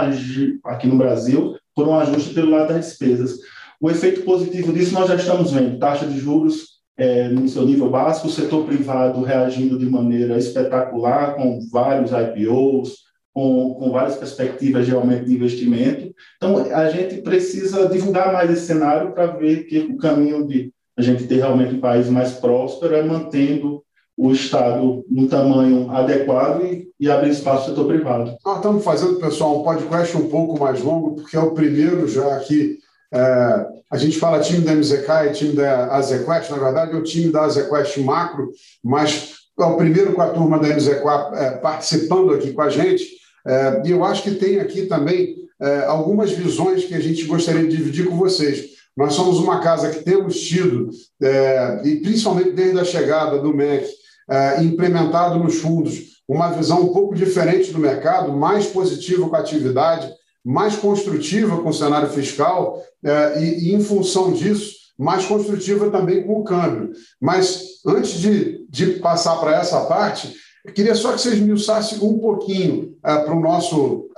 aqui 0.63 0.85
no 0.85 0.97
Brasil 0.97 1.55
por 1.75 1.87
um 1.87 1.95
ajuste 1.95 2.33
pelo 2.33 2.51
lado 2.51 2.73
das 2.73 2.87
despesas. 2.87 3.39
O 3.79 3.89
efeito 3.89 4.21
positivo 4.21 4.71
disso 4.71 4.93
nós 4.93 5.07
já 5.07 5.15
estamos 5.15 5.51
vendo, 5.51 5.79
taxa 5.79 6.05
de 6.05 6.19
juros 6.19 6.81
é, 6.97 7.29
no 7.29 7.47
seu 7.47 7.65
nível 7.65 7.89
básico, 7.89 8.27
o 8.27 8.31
setor 8.31 8.65
privado 8.65 9.23
reagindo 9.23 9.79
de 9.79 9.85
maneira 9.85 10.37
espetacular, 10.37 11.35
com 11.35 11.59
vários 11.71 12.11
IPOs, 12.11 12.97
com, 13.33 13.73
com 13.75 13.91
várias 13.91 14.17
perspectivas 14.17 14.85
de 14.85 14.93
aumento 14.93 15.25
de 15.25 15.33
investimento. 15.33 16.13
Então, 16.37 16.57
a 16.57 16.89
gente 16.89 17.21
precisa 17.21 17.87
divulgar 17.87 18.31
mais 18.31 18.51
esse 18.51 18.67
cenário 18.67 19.13
para 19.13 19.27
ver 19.27 19.63
que 19.63 19.79
o 19.79 19.97
caminho 19.97 20.45
de 20.45 20.71
a 20.97 21.01
gente 21.01 21.25
ter 21.25 21.37
realmente 21.37 21.75
um 21.75 21.79
país 21.79 22.09
mais 22.09 22.33
próspero 22.33 22.93
é 22.93 23.01
mantendo 23.01 23.83
o 24.21 24.31
Estado 24.31 25.03
no 25.09 25.27
tamanho 25.27 25.89
adequado 25.89 26.63
e, 26.63 26.87
e 26.99 27.09
abrir 27.09 27.31
espaço 27.31 27.63
para 27.63 27.71
o 27.71 27.75
setor 27.75 27.87
privado. 27.87 28.37
Nós 28.45 28.57
estamos 28.57 28.83
fazendo, 28.83 29.15
pessoal, 29.15 29.59
um 29.59 29.63
podcast 29.63 30.15
um 30.15 30.29
pouco 30.29 30.59
mais 30.59 30.79
longo, 30.83 31.15
porque 31.15 31.35
é 31.35 31.39
o 31.39 31.55
primeiro 31.55 32.07
já 32.07 32.35
aqui. 32.35 32.77
É, 33.11 33.65
a 33.89 33.97
gente 33.97 34.19
fala 34.19 34.39
time 34.39 34.63
da 34.63 34.75
MZK 34.75 35.09
e 35.25 35.33
time 35.33 35.53
da 35.53 35.95
Azequest, 35.95 36.51
na 36.51 36.57
verdade 36.57 36.91
é 36.91 36.95
o 36.95 37.01
time 37.01 37.31
da 37.31 37.45
Azequest 37.45 37.97
macro, 37.97 38.51
mas 38.83 39.33
é 39.59 39.63
o 39.63 39.75
primeiro 39.75 40.13
com 40.13 40.21
a 40.21 40.29
turma 40.29 40.59
da 40.59 40.67
MZK 40.67 41.03
é, 41.33 41.51
participando 41.57 42.31
aqui 42.31 42.53
com 42.53 42.61
a 42.61 42.69
gente. 42.69 43.03
É, 43.47 43.81
e 43.83 43.89
eu 43.89 44.03
acho 44.05 44.21
que 44.21 44.35
tem 44.35 44.59
aqui 44.59 44.83
também 44.83 45.35
é, 45.59 45.85
algumas 45.85 46.29
visões 46.29 46.85
que 46.85 46.93
a 46.93 46.99
gente 46.99 47.23
gostaria 47.25 47.63
de 47.63 47.75
dividir 47.75 48.05
com 48.05 48.17
vocês. 48.17 48.69
Nós 48.95 49.13
somos 49.13 49.39
uma 49.39 49.61
casa 49.61 49.89
que 49.89 50.03
temos 50.03 50.39
tido, 50.39 50.91
é, 51.19 51.81
e 51.83 51.95
principalmente 52.01 52.51
desde 52.51 52.79
a 52.79 52.85
chegada 52.85 53.39
do 53.39 53.51
MEC, 53.51 54.00
é, 54.29 54.63
implementado 54.63 55.39
nos 55.39 55.59
fundos 55.59 56.11
uma 56.27 56.49
visão 56.49 56.81
um 56.81 56.93
pouco 56.93 57.13
diferente 57.13 57.71
do 57.71 57.79
mercado, 57.79 58.31
mais 58.31 58.65
positiva 58.65 59.27
com 59.27 59.35
a 59.35 59.39
atividade, 59.39 60.09
mais 60.43 60.75
construtiva 60.75 61.61
com 61.61 61.69
o 61.69 61.73
cenário 61.73 62.09
fiscal 62.09 62.81
é, 63.03 63.43
e, 63.43 63.69
e, 63.69 63.75
em 63.75 63.81
função 63.81 64.31
disso, 64.31 64.75
mais 64.97 65.25
construtiva 65.25 65.89
também 65.89 66.23
com 66.23 66.39
o 66.39 66.43
câmbio. 66.43 66.91
Mas 67.19 67.63
antes 67.85 68.13
de, 68.13 68.65
de 68.69 68.99
passar 68.99 69.35
para 69.37 69.55
essa 69.55 69.81
parte, 69.81 70.33
queria 70.73 70.95
só 70.95 71.11
que 71.11 71.21
vocês 71.21 71.39
me 71.39 71.51
usassem 71.51 71.99
um 71.99 72.17
pouquinho 72.19 72.95
é, 73.03 73.17
para 73.17 73.35
o 73.35 73.41
nosso 73.41 74.09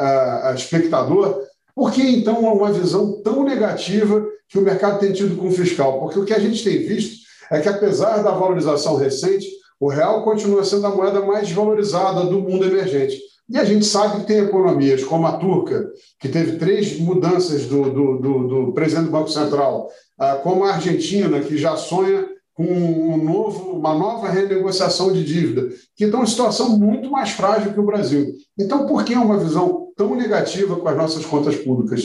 espectador 0.55 1.41
por 1.75 1.91
que, 1.91 2.01
então, 2.01 2.39
uma 2.39 2.71
visão 2.71 3.21
tão 3.23 3.43
negativa 3.43 4.25
que 4.47 4.59
o 4.59 4.61
mercado 4.61 4.99
tem 4.99 5.11
tido 5.11 5.35
com 5.35 5.47
o 5.47 5.51
fiscal? 5.51 5.99
Porque 5.99 6.19
o 6.19 6.25
que 6.25 6.33
a 6.33 6.39
gente 6.39 6.63
tem 6.63 6.85
visto 6.85 7.23
é 7.49 7.59
que, 7.59 7.69
apesar 7.69 8.21
da 8.21 8.31
valorização 8.31 8.95
recente, 8.95 9.47
o 9.83 9.89
real 9.89 10.23
continua 10.23 10.63
sendo 10.63 10.87
a 10.87 10.95
moeda 10.95 11.19
mais 11.19 11.51
valorizada 11.51 12.23
do 12.25 12.39
mundo 12.39 12.63
emergente. 12.63 13.19
E 13.49 13.57
a 13.57 13.65
gente 13.65 13.83
sabe 13.83 14.21
que 14.21 14.27
tem 14.27 14.37
economias 14.37 15.03
como 15.03 15.27
a 15.27 15.33
turca, 15.33 15.91
que 16.21 16.29
teve 16.29 16.57
três 16.57 16.97
mudanças 17.01 17.65
do, 17.65 17.91
do, 17.91 18.17
do, 18.17 18.47
do 18.47 18.71
presidente 18.71 19.07
do 19.07 19.11
Banco 19.11 19.27
Central, 19.27 19.89
ah, 20.17 20.35
como 20.35 20.63
a 20.63 20.75
Argentina, 20.75 21.37
que 21.41 21.57
já 21.57 21.75
sonha 21.75 22.25
com 22.53 22.63
um 22.63 23.21
novo, 23.21 23.71
uma 23.71 23.93
nova 23.93 24.29
renegociação 24.29 25.11
de 25.11 25.21
dívida, 25.21 25.67
que 25.97 26.05
estão 26.05 26.23
em 26.23 26.27
situação 26.27 26.77
muito 26.79 27.11
mais 27.11 27.31
frágil 27.31 27.73
que 27.73 27.79
o 27.81 27.85
Brasil. 27.85 28.33
Então, 28.57 28.87
por 28.87 29.03
que 29.03 29.13
uma 29.15 29.37
visão 29.37 29.89
tão 29.97 30.15
negativa 30.15 30.77
com 30.77 30.87
as 30.87 30.95
nossas 30.95 31.25
contas 31.25 31.57
públicas? 31.57 32.03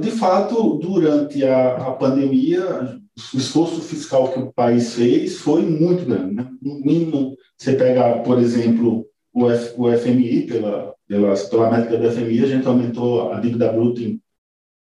De 0.00 0.10
fato, 0.10 0.78
durante 0.78 1.44
a, 1.44 1.76
a 1.88 1.92
pandemia, 1.92 2.98
o 3.34 3.38
esforço 3.38 3.80
fiscal 3.80 4.32
que 4.32 4.38
o 4.38 4.52
país 4.52 4.94
fez 4.94 5.38
foi 5.38 5.62
muito 5.62 6.04
grande. 6.04 6.34
Né? 6.34 6.46
No 6.62 6.80
mínimo, 6.80 7.36
você 7.56 7.74
pega, 7.74 8.18
por 8.18 8.38
exemplo, 8.38 9.06
o, 9.32 9.50
F, 9.50 9.74
o 9.76 9.92
FMI, 9.96 10.46
pela, 10.46 10.94
pela, 11.06 11.34
pela 11.34 11.70
métrica 11.70 11.98
do 11.98 12.10
FMI, 12.10 12.44
a 12.44 12.46
gente 12.46 12.66
aumentou 12.66 13.32
a 13.32 13.40
dívida 13.40 13.72
bruta 13.72 14.00
em 14.00 14.20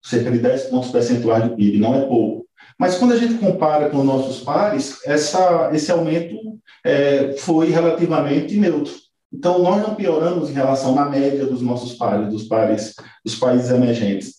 cerca 0.04 0.32
de 0.32 0.40
10 0.40 0.64
pontos 0.64 0.92
percentuais 0.92 1.44
do 1.44 1.56
PIB, 1.56 1.80
não 1.80 1.96
é 1.96 2.06
pouco. 2.06 2.48
Mas 2.80 2.98
quando 2.98 3.14
a 3.14 3.18
gente 3.18 3.36
compara 3.36 3.90
com 3.90 4.04
nossos 4.04 4.42
pares, 4.42 5.00
essa, 5.06 5.72
esse 5.74 5.92
aumento 5.92 6.38
é, 6.86 7.34
foi 7.34 7.70
relativamente 7.70 8.56
neutro. 8.58 8.94
Então, 9.34 9.60
nós 9.60 9.82
não 9.82 9.96
pioramos 9.96 10.50
em 10.50 10.54
relação 10.54 10.96
na 10.96 11.06
média 11.06 11.46
dos 11.46 11.62
nossos 11.62 11.94
pares, 11.94 12.30
dos 12.30 12.44
pares 12.44 12.94
dos 13.26 13.36
países 13.36 13.70
emergentes. 13.70 14.36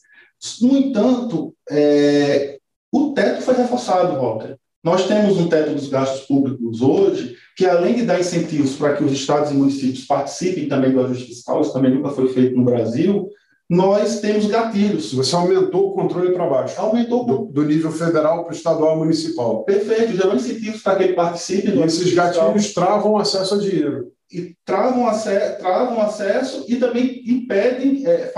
No 0.62 0.76
entanto, 0.76 1.55
é, 1.69 2.59
o 2.92 3.12
teto 3.12 3.42
foi 3.42 3.54
reforçado, 3.54 4.21
Walter. 4.21 4.57
Nós 4.83 5.07
temos 5.07 5.37
um 5.37 5.49
teto 5.49 5.75
dos 5.75 5.88
gastos 5.88 6.26
públicos 6.26 6.80
hoje 6.80 7.37
que, 7.57 7.66
além 7.66 7.97
de 7.97 8.02
dar 8.04 8.21
incentivos 8.21 8.76
para 8.76 8.95
que 8.95 9.02
os 9.02 9.12
estados 9.12 9.50
e 9.50 9.54
municípios 9.54 10.07
participem 10.07 10.68
também 10.68 10.92
do 10.92 11.04
ajuste 11.04 11.26
fiscal, 11.26 11.61
isso 11.61 11.73
também 11.73 11.92
nunca 11.92 12.11
foi 12.11 12.28
feito 12.33 12.57
no 12.57 12.64
Brasil, 12.64 13.28
nós 13.68 14.21
temos 14.21 14.47
gatilhos. 14.47 15.12
Você 15.12 15.35
aumentou 15.35 15.88
o 15.88 15.92
controle 15.92 16.33
para 16.33 16.49
baixo. 16.49 16.80
Aumentou 16.80 17.26
do, 17.26 17.38
do 17.52 17.64
nível 17.64 17.90
federal 17.90 18.45
para 18.45 18.52
o 18.52 18.57
estadual 18.57 18.97
e 18.97 18.99
municipal. 19.00 19.64
Perfeito, 19.64 20.16
gerou 20.16 20.35
incentivos 20.35 20.80
para 20.80 20.97
que 20.97 21.02
ele 21.02 21.12
participe 21.12 21.71
do 21.71 21.80
E 21.80 21.85
esses 21.85 22.14
gatilhos 22.14 22.66
fiscal. 22.66 22.87
travam 22.87 23.18
acesso 23.18 23.54
a 23.54 23.59
dinheiro. 23.59 24.12
E 24.33 24.54
travam, 24.64 25.07
acesso, 25.07 25.59
travam 25.59 26.00
acesso 26.00 26.64
e 26.68 26.76
também 26.76 27.23
impedem, 27.26 28.07
é, 28.07 28.33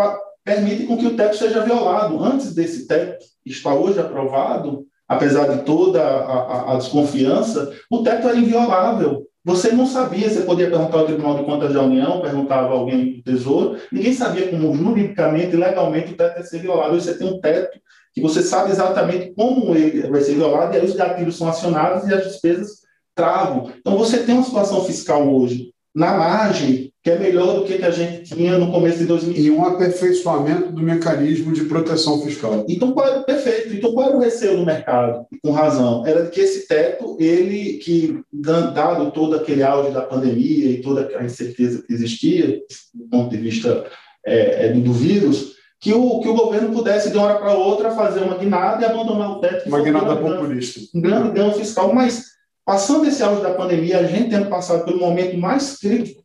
permitem 0.45 0.87
com 0.87 0.97
que 0.97 1.07
o 1.07 1.17
teto 1.17 1.37
seja 1.37 1.63
violado. 1.65 2.19
Antes 2.19 2.55
desse 2.55 2.87
teto 2.89 3.25
está 3.45 3.75
hoje 3.75 3.99
aprovado, 3.99 4.85
apesar 5.09 5.49
de 5.49 5.65
toda 5.65 6.03
a, 6.03 6.35
a, 6.35 6.73
a, 6.73 6.77
desconfiança, 6.77 7.73
o 7.91 8.03
teto 8.03 8.29
era 8.29 8.37
inviolável. 8.37 9.27
Você 9.45 9.73
não 9.73 9.87
sabia, 9.87 10.29
você 10.29 10.43
podia 10.43 10.69
perguntar 10.69 10.99
ao 10.99 11.07
Tribunal 11.07 11.39
de 11.39 11.45
Contas 11.45 11.73
da 11.73 11.83
União, 11.83 12.21
perguntava 12.21 12.75
alguém 12.75 13.17
do 13.17 13.23
Tesouro, 13.23 13.79
ninguém 13.91 14.13
sabia 14.13 14.49
como 14.49 14.75
juridicamente 14.75 15.57
legalmente 15.57 16.13
o 16.13 16.17
teto 16.17 16.39
ia 16.39 16.45
ser 16.45 16.61
violado. 16.61 16.95
Hoje 16.95 17.07
você 17.07 17.15
tem 17.15 17.27
um 17.27 17.41
teto 17.41 17.81
que 18.15 18.21
você 18.21 18.43
sabe 18.43 18.71
exatamente 18.71 19.33
como 19.35 19.75
ele 19.75 20.09
vai 20.09 20.21
ser 20.21 20.35
violado, 20.35 20.75
e 20.75 20.79
aí 20.79 20.85
os 20.85 20.95
gatilhos 20.95 21.39
são 21.39 21.49
acionados 21.49 22.07
e 22.09 22.15
as 22.15 22.25
despesas 22.25 22.81
travam. 23.15 23.73
Então 23.79 23.97
você 23.97 24.19
tem 24.19 24.35
uma 24.35 24.45
situação 24.45 24.85
fiscal 24.85 25.27
hoje 25.33 25.73
na 25.95 26.15
margem 26.17 26.90
que 27.03 27.11
é 27.11 27.19
melhor 27.19 27.55
do 27.55 27.65
que, 27.65 27.79
que 27.79 27.85
a 27.85 27.91
gente 27.91 28.35
tinha 28.35 28.59
no 28.59 28.71
começo 28.71 28.99
de 28.99 29.07
2020. 29.07 29.47
E 29.47 29.51
um 29.51 29.65
aperfeiçoamento 29.65 30.71
do 30.71 30.83
mecanismo 30.83 31.53
de 31.53 31.65
proteção 31.65 32.21
fiscal. 32.21 32.65
Então, 32.69 32.93
qual 32.93 33.07
era, 33.07 33.21
perfeito. 33.23 33.75
Então, 33.75 33.93
qual 33.93 34.09
era 34.09 34.17
o 34.19 34.21
receio 34.21 34.59
do 34.59 34.67
mercado? 34.67 35.25
Com 35.43 35.51
razão. 35.51 36.07
Era 36.07 36.27
que 36.27 36.41
esse 36.41 36.69
teto, 36.69 37.17
ele, 37.19 37.79
que 37.79 38.21
dado 38.31 39.11
todo 39.13 39.35
aquele 39.35 39.63
auge 39.63 39.93
da 39.93 40.03
pandemia 40.03 40.71
e 40.71 40.83
toda 40.83 41.09
a 41.17 41.25
incerteza 41.25 41.83
que 41.83 41.93
existia, 41.93 42.61
do 42.93 43.09
ponto 43.09 43.31
de 43.31 43.39
vista 43.39 43.87
é, 44.27 44.67
é 44.67 44.73
do 44.73 44.93
vírus, 44.93 45.55
que 45.81 45.95
o, 45.95 46.21
que 46.21 46.29
o 46.29 46.35
governo 46.35 46.71
pudesse, 46.71 47.09
de 47.09 47.17
uma 47.17 47.25
hora 47.25 47.39
para 47.39 47.55
outra, 47.55 47.93
fazer 47.93 48.21
uma 48.21 48.37
guinada 48.37 48.83
e 48.83 48.85
abandonar 48.85 49.31
o 49.31 49.41
teto. 49.41 49.67
Uma 49.67 49.81
guinada 49.81 50.17
populista. 50.17 50.81
Um 50.95 51.01
grande 51.01 51.31
ganho 51.31 51.55
fiscal. 51.55 51.95
Mas, 51.95 52.25
passando 52.63 53.07
esse 53.07 53.23
auge 53.23 53.41
da 53.41 53.55
pandemia, 53.55 54.01
a 54.01 54.03
gente 54.03 54.29
tendo 54.29 54.51
passado 54.51 54.85
pelo 54.85 55.01
momento 55.01 55.39
mais 55.39 55.79
crítico 55.79 56.20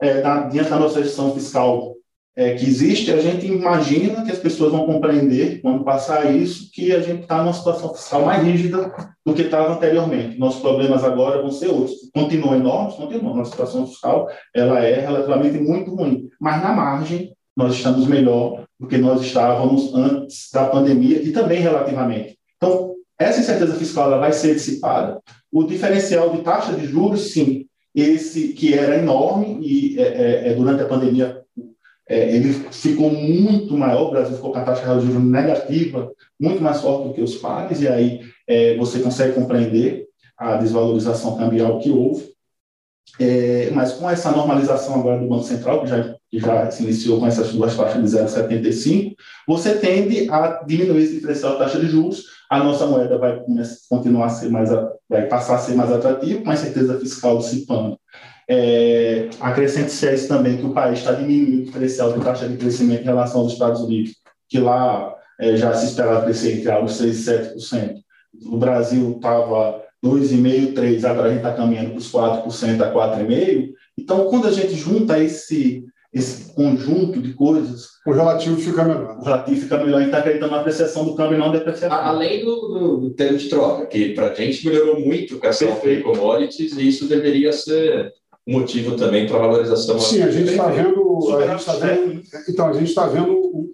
é, 0.00 0.20
na, 0.22 0.42
diante 0.48 0.70
da 0.70 0.78
nossa 0.78 1.02
gestão 1.02 1.34
fiscal 1.34 1.94
é, 2.36 2.54
que 2.54 2.64
existe, 2.64 3.12
a 3.12 3.20
gente 3.20 3.46
imagina 3.46 4.24
que 4.24 4.30
as 4.30 4.38
pessoas 4.38 4.72
vão 4.72 4.86
compreender, 4.86 5.60
quando 5.60 5.84
passar 5.84 6.34
isso, 6.34 6.70
que 6.72 6.92
a 6.92 7.00
gente 7.00 7.22
está 7.22 7.42
numa 7.42 7.52
situação 7.52 7.92
fiscal 7.92 8.24
mais 8.24 8.42
rígida 8.42 8.92
do 9.26 9.34
que 9.34 9.42
estava 9.42 9.74
anteriormente. 9.74 10.38
Nossos 10.38 10.60
problemas 10.60 11.04
agora 11.04 11.42
vão 11.42 11.50
ser 11.50 11.68
outros. 11.68 11.96
Continuam 12.14 12.54
enormes, 12.54 12.94
continuam. 12.94 13.36
Nossa 13.36 13.50
situação 13.50 13.86
fiscal 13.86 14.28
ela 14.54 14.78
é 14.80 15.00
relativamente 15.00 15.58
muito 15.58 15.94
ruim, 15.94 16.28
mas 16.40 16.62
na 16.62 16.72
margem 16.72 17.32
nós 17.56 17.74
estamos 17.74 18.06
melhor 18.06 18.64
do 18.78 18.86
que 18.86 18.96
nós 18.96 19.20
estávamos 19.20 19.94
antes 19.94 20.48
da 20.52 20.64
pandemia 20.64 21.22
e 21.22 21.32
também 21.32 21.60
relativamente. 21.60 22.38
Então, 22.56 22.94
essa 23.18 23.40
incerteza 23.40 23.74
fiscal 23.74 24.06
ela 24.06 24.18
vai 24.18 24.32
ser 24.32 24.54
dissipada. 24.54 25.20
O 25.52 25.64
diferencial 25.64 26.30
de 26.30 26.42
taxa 26.42 26.72
de 26.72 26.86
juros, 26.86 27.32
sim, 27.32 27.66
esse 27.94 28.48
que 28.52 28.74
era 28.74 28.96
enorme 28.96 29.58
e 29.60 29.98
é, 29.98 30.02
é, 30.02 30.48
é, 30.48 30.54
durante 30.54 30.82
a 30.82 30.86
pandemia 30.86 31.40
é, 32.08 32.34
ele 32.34 32.52
ficou 32.72 33.08
muito 33.10 33.78
maior, 33.78 34.08
o 34.08 34.10
Brasil 34.10 34.34
ficou 34.34 34.50
com 34.50 34.58
a 34.58 34.64
taxa 34.64 34.82
de 34.98 35.06
juros 35.06 35.22
negativa, 35.22 36.10
muito 36.40 36.60
mais 36.60 36.80
forte 36.80 37.06
do 37.06 37.14
que 37.14 37.22
os 37.22 37.36
pares, 37.36 37.80
e 37.80 37.86
aí 37.86 38.20
é, 38.48 38.76
você 38.76 38.98
consegue 38.98 39.34
compreender 39.34 40.06
a 40.36 40.56
desvalorização 40.56 41.36
cambial 41.36 41.78
que 41.78 41.88
houve. 41.88 42.32
É, 43.18 43.70
mas 43.72 43.92
com 43.92 44.08
essa 44.08 44.30
normalização 44.30 45.00
agora 45.00 45.18
do 45.18 45.28
Banco 45.28 45.44
Central, 45.44 45.82
que 45.82 45.88
já, 45.88 46.14
que 46.30 46.38
já 46.38 46.70
se 46.70 46.82
iniciou 46.82 47.18
com 47.18 47.26
essas 47.26 47.52
duas 47.52 47.76
taxas 47.76 48.10
de 48.10 48.16
0,75, 48.16 49.14
você 49.46 49.74
tende 49.74 50.30
a 50.30 50.62
diminuir 50.66 51.02
esse 51.02 51.14
diferencial 51.14 51.52
de 51.52 51.58
taxa 51.58 51.80
de 51.80 51.86
juros, 51.86 52.24
a 52.48 52.58
nossa 52.62 52.86
moeda 52.86 53.18
vai 53.18 53.40
continuar 53.88 54.26
a 54.26 54.30
ser 54.30 54.48
mais, 54.48 54.70
vai 55.08 55.26
passar 55.26 55.56
a 55.56 55.58
ser 55.58 55.74
mais 55.74 55.92
atrativa, 55.92 56.42
com 56.42 56.50
a 56.50 56.54
incerteza 56.54 56.98
fiscal 56.98 57.38
dissipando. 57.38 57.98
É, 58.48 59.28
Acrescente-se 59.40 60.08
a 60.08 60.12
isso 60.12 60.26
também 60.26 60.56
que 60.56 60.66
o 60.66 60.74
país 60.74 60.98
está 60.98 61.12
diminuindo 61.12 61.62
o 61.62 61.64
diferencial 61.66 62.12
de 62.12 62.24
taxa 62.24 62.48
de 62.48 62.56
crescimento 62.56 63.02
em 63.02 63.04
relação 63.04 63.42
aos 63.42 63.52
Estados 63.52 63.80
Unidos, 63.80 64.14
que 64.48 64.58
lá 64.58 65.14
é, 65.38 65.56
já 65.56 65.72
se 65.72 65.86
esperava 65.86 66.22
crescer 66.22 66.58
entre 66.58 66.72
os 66.82 67.00
6% 67.00 67.06
e 67.06 67.62
7%. 67.62 67.94
O 68.46 68.56
Brasil 68.56 69.12
estava 69.16 69.79
2,5%, 70.04 70.74
3%, 70.74 71.04
agora 71.04 71.28
a 71.28 71.30
gente 71.30 71.38
está 71.38 71.52
caminhando 71.52 71.90
para 71.90 71.98
os 71.98 72.10
4% 72.10 72.80
a 72.80 72.92
4,5%. 72.92 73.70
Então, 73.98 74.26
quando 74.28 74.48
a 74.48 74.52
gente 74.52 74.74
junta 74.74 75.22
esse, 75.22 75.84
esse 76.12 76.52
conjunto 76.54 77.20
de 77.20 77.34
coisas. 77.34 77.88
O 78.06 78.12
relativo 78.12 78.56
fica 78.56 78.82
melhor. 78.82 79.18
O 79.18 79.24
relativo 79.24 79.60
fica 79.60 79.78
melhor. 79.78 79.96
A 79.96 80.00
gente 80.00 80.08
está 80.08 80.18
acreditando 80.18 80.52
na 80.52 80.60
apreciação 80.60 81.04
do 81.04 81.14
câmbio 81.14 81.38
não 81.38 81.52
depreciação. 81.52 81.96
Além 81.96 82.44
do, 82.44 82.56
do, 82.56 82.96
do, 82.98 83.10
termo 83.10 83.38
de 83.38 83.48
troca, 83.48 83.86
que 83.86 84.14
para 84.14 84.30
a 84.30 84.34
gente 84.34 84.66
melhorou 84.66 84.98
muito 85.00 85.38
com 85.38 85.46
essa 85.46 85.66
de 85.66 86.00
commodities, 86.00 86.76
e 86.76 86.88
isso 86.88 87.06
deveria 87.06 87.52
ser 87.52 88.12
um 88.46 88.58
motivo 88.58 88.96
também 88.96 89.26
para 89.26 89.36
a 89.36 89.40
valorização. 89.40 89.98
Sim, 90.00 90.22
a 90.22 90.30
gente 90.30 90.50
está 90.50 90.66
vendo, 90.66 91.36
a 91.36 91.46
gente 91.46 91.64
tá 91.64 91.72
vendo. 91.74 92.22
Então, 92.48 92.68
a 92.68 92.72
gente 92.72 92.88
está 92.88 93.06
vendo 93.06 93.70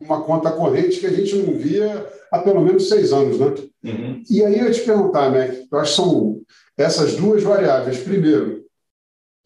uma 0.00 0.22
conta 0.22 0.50
corrente 0.50 0.98
que 0.98 1.06
a 1.06 1.12
gente 1.12 1.36
não 1.36 1.54
via 1.54 2.06
há 2.30 2.38
pelo 2.38 2.60
menos 2.60 2.88
seis 2.88 3.12
anos, 3.12 3.38
né? 3.38 3.54
Uhum. 3.84 4.22
E 4.28 4.44
aí 4.44 4.58
eu 4.58 4.72
te 4.72 4.80
perguntar, 4.80 5.30
Mac, 5.30 5.50
eu 5.70 5.78
acho 5.78 5.90
que 5.90 5.96
são 5.96 6.40
essas 6.76 7.16
duas 7.16 7.42
variáveis. 7.42 7.98
Primeiro, 7.98 8.64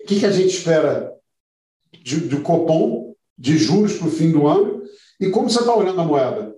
o 0.01 0.07
que, 0.07 0.21
que 0.21 0.27
a 0.27 0.31
gente 0.31 0.55
espera 0.55 1.13
de, 2.03 2.21
do 2.21 2.41
Copom 2.43 3.15
de 3.37 3.57
juros 3.59 3.95
para 3.95 4.09
o 4.09 4.11
fim 4.11 4.31
do 4.31 4.47
ano 4.47 4.83
e 5.21 5.31
como 5.31 5.49
você 5.49 5.61
está 5.61 5.75
olhando 5.75 6.01
a 6.01 6.05
moeda? 6.05 6.55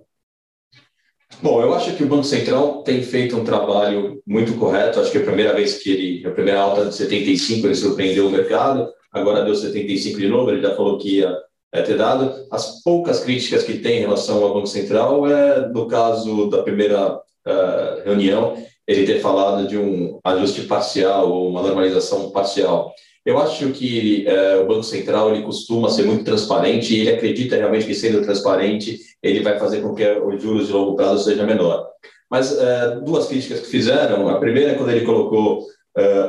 Bom, 1.41 1.61
eu 1.61 1.73
acho 1.75 1.95
que 1.95 2.03
o 2.03 2.07
Banco 2.07 2.23
Central 2.23 2.83
tem 2.83 3.03
feito 3.03 3.37
um 3.37 3.43
trabalho 3.43 4.21
muito 4.25 4.57
correto. 4.57 4.99
Acho 4.99 5.11
que 5.11 5.19
a 5.19 5.23
primeira 5.23 5.53
vez 5.53 5.81
que 5.81 5.91
ele, 5.91 6.27
a 6.27 6.31
primeira 6.31 6.59
alta 6.59 6.85
de 6.85 6.95
75, 6.95 7.67
ele 7.67 7.75
surpreendeu 7.75 8.27
o 8.27 8.31
mercado. 8.31 8.91
Agora 9.11 9.45
deu 9.45 9.53
75 9.53 10.19
de 10.19 10.27
novo. 10.27 10.49
Ele 10.49 10.61
já 10.61 10.75
falou 10.75 10.97
que 10.97 11.17
ia 11.17 11.37
é, 11.71 11.81
ter 11.81 11.97
dado. 11.97 12.47
As 12.51 12.81
poucas 12.83 13.19
críticas 13.19 13.63
que 13.63 13.79
tem 13.79 13.97
em 13.97 14.01
relação 14.01 14.43
ao 14.43 14.53
Banco 14.53 14.67
Central 14.67 15.27
é, 15.27 15.67
no 15.69 15.87
caso 15.87 16.49
da 16.49 16.63
primeira 16.63 17.15
uh, 17.15 18.03
reunião, 18.05 18.55
ele 18.87 19.05
ter 19.05 19.19
falado 19.19 19.67
de 19.67 19.77
um 19.77 20.19
ajuste 20.23 20.61
parcial 20.63 21.29
ou 21.29 21.49
uma 21.49 21.61
normalização 21.61 22.31
parcial. 22.31 22.93
Eu 23.25 23.37
acho 23.37 23.71
que 23.71 24.25
é, 24.25 24.55
o 24.55 24.65
Banco 24.65 24.83
Central 24.83 25.35
ele 25.35 25.43
costuma 25.43 25.89
ser 25.89 26.03
muito 26.03 26.23
transparente 26.23 26.95
e 26.95 27.01
ele 27.01 27.11
acredita 27.11 27.57
realmente 27.57 27.85
que 27.85 27.93
sendo 27.93 28.21
transparente 28.21 28.97
ele 29.21 29.41
vai 29.41 29.59
fazer 29.59 29.81
com 29.81 29.93
que 29.93 30.09
os 30.09 30.41
juros 30.41 30.67
de 30.67 30.73
longo 30.73 30.95
prazo 30.95 31.25
seja 31.25 31.45
menor. 31.45 31.89
Mas 32.31 32.57
é, 32.57 33.01
duas 33.01 33.27
críticas 33.27 33.59
que 33.59 33.67
fizeram. 33.67 34.29
A 34.29 34.39
primeira 34.39 34.71
é 34.71 34.75
quando 34.75 34.91
ele 34.91 35.05
colocou 35.05 35.65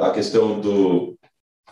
a 0.01 0.11
questão 0.13 0.59
do 0.59 1.15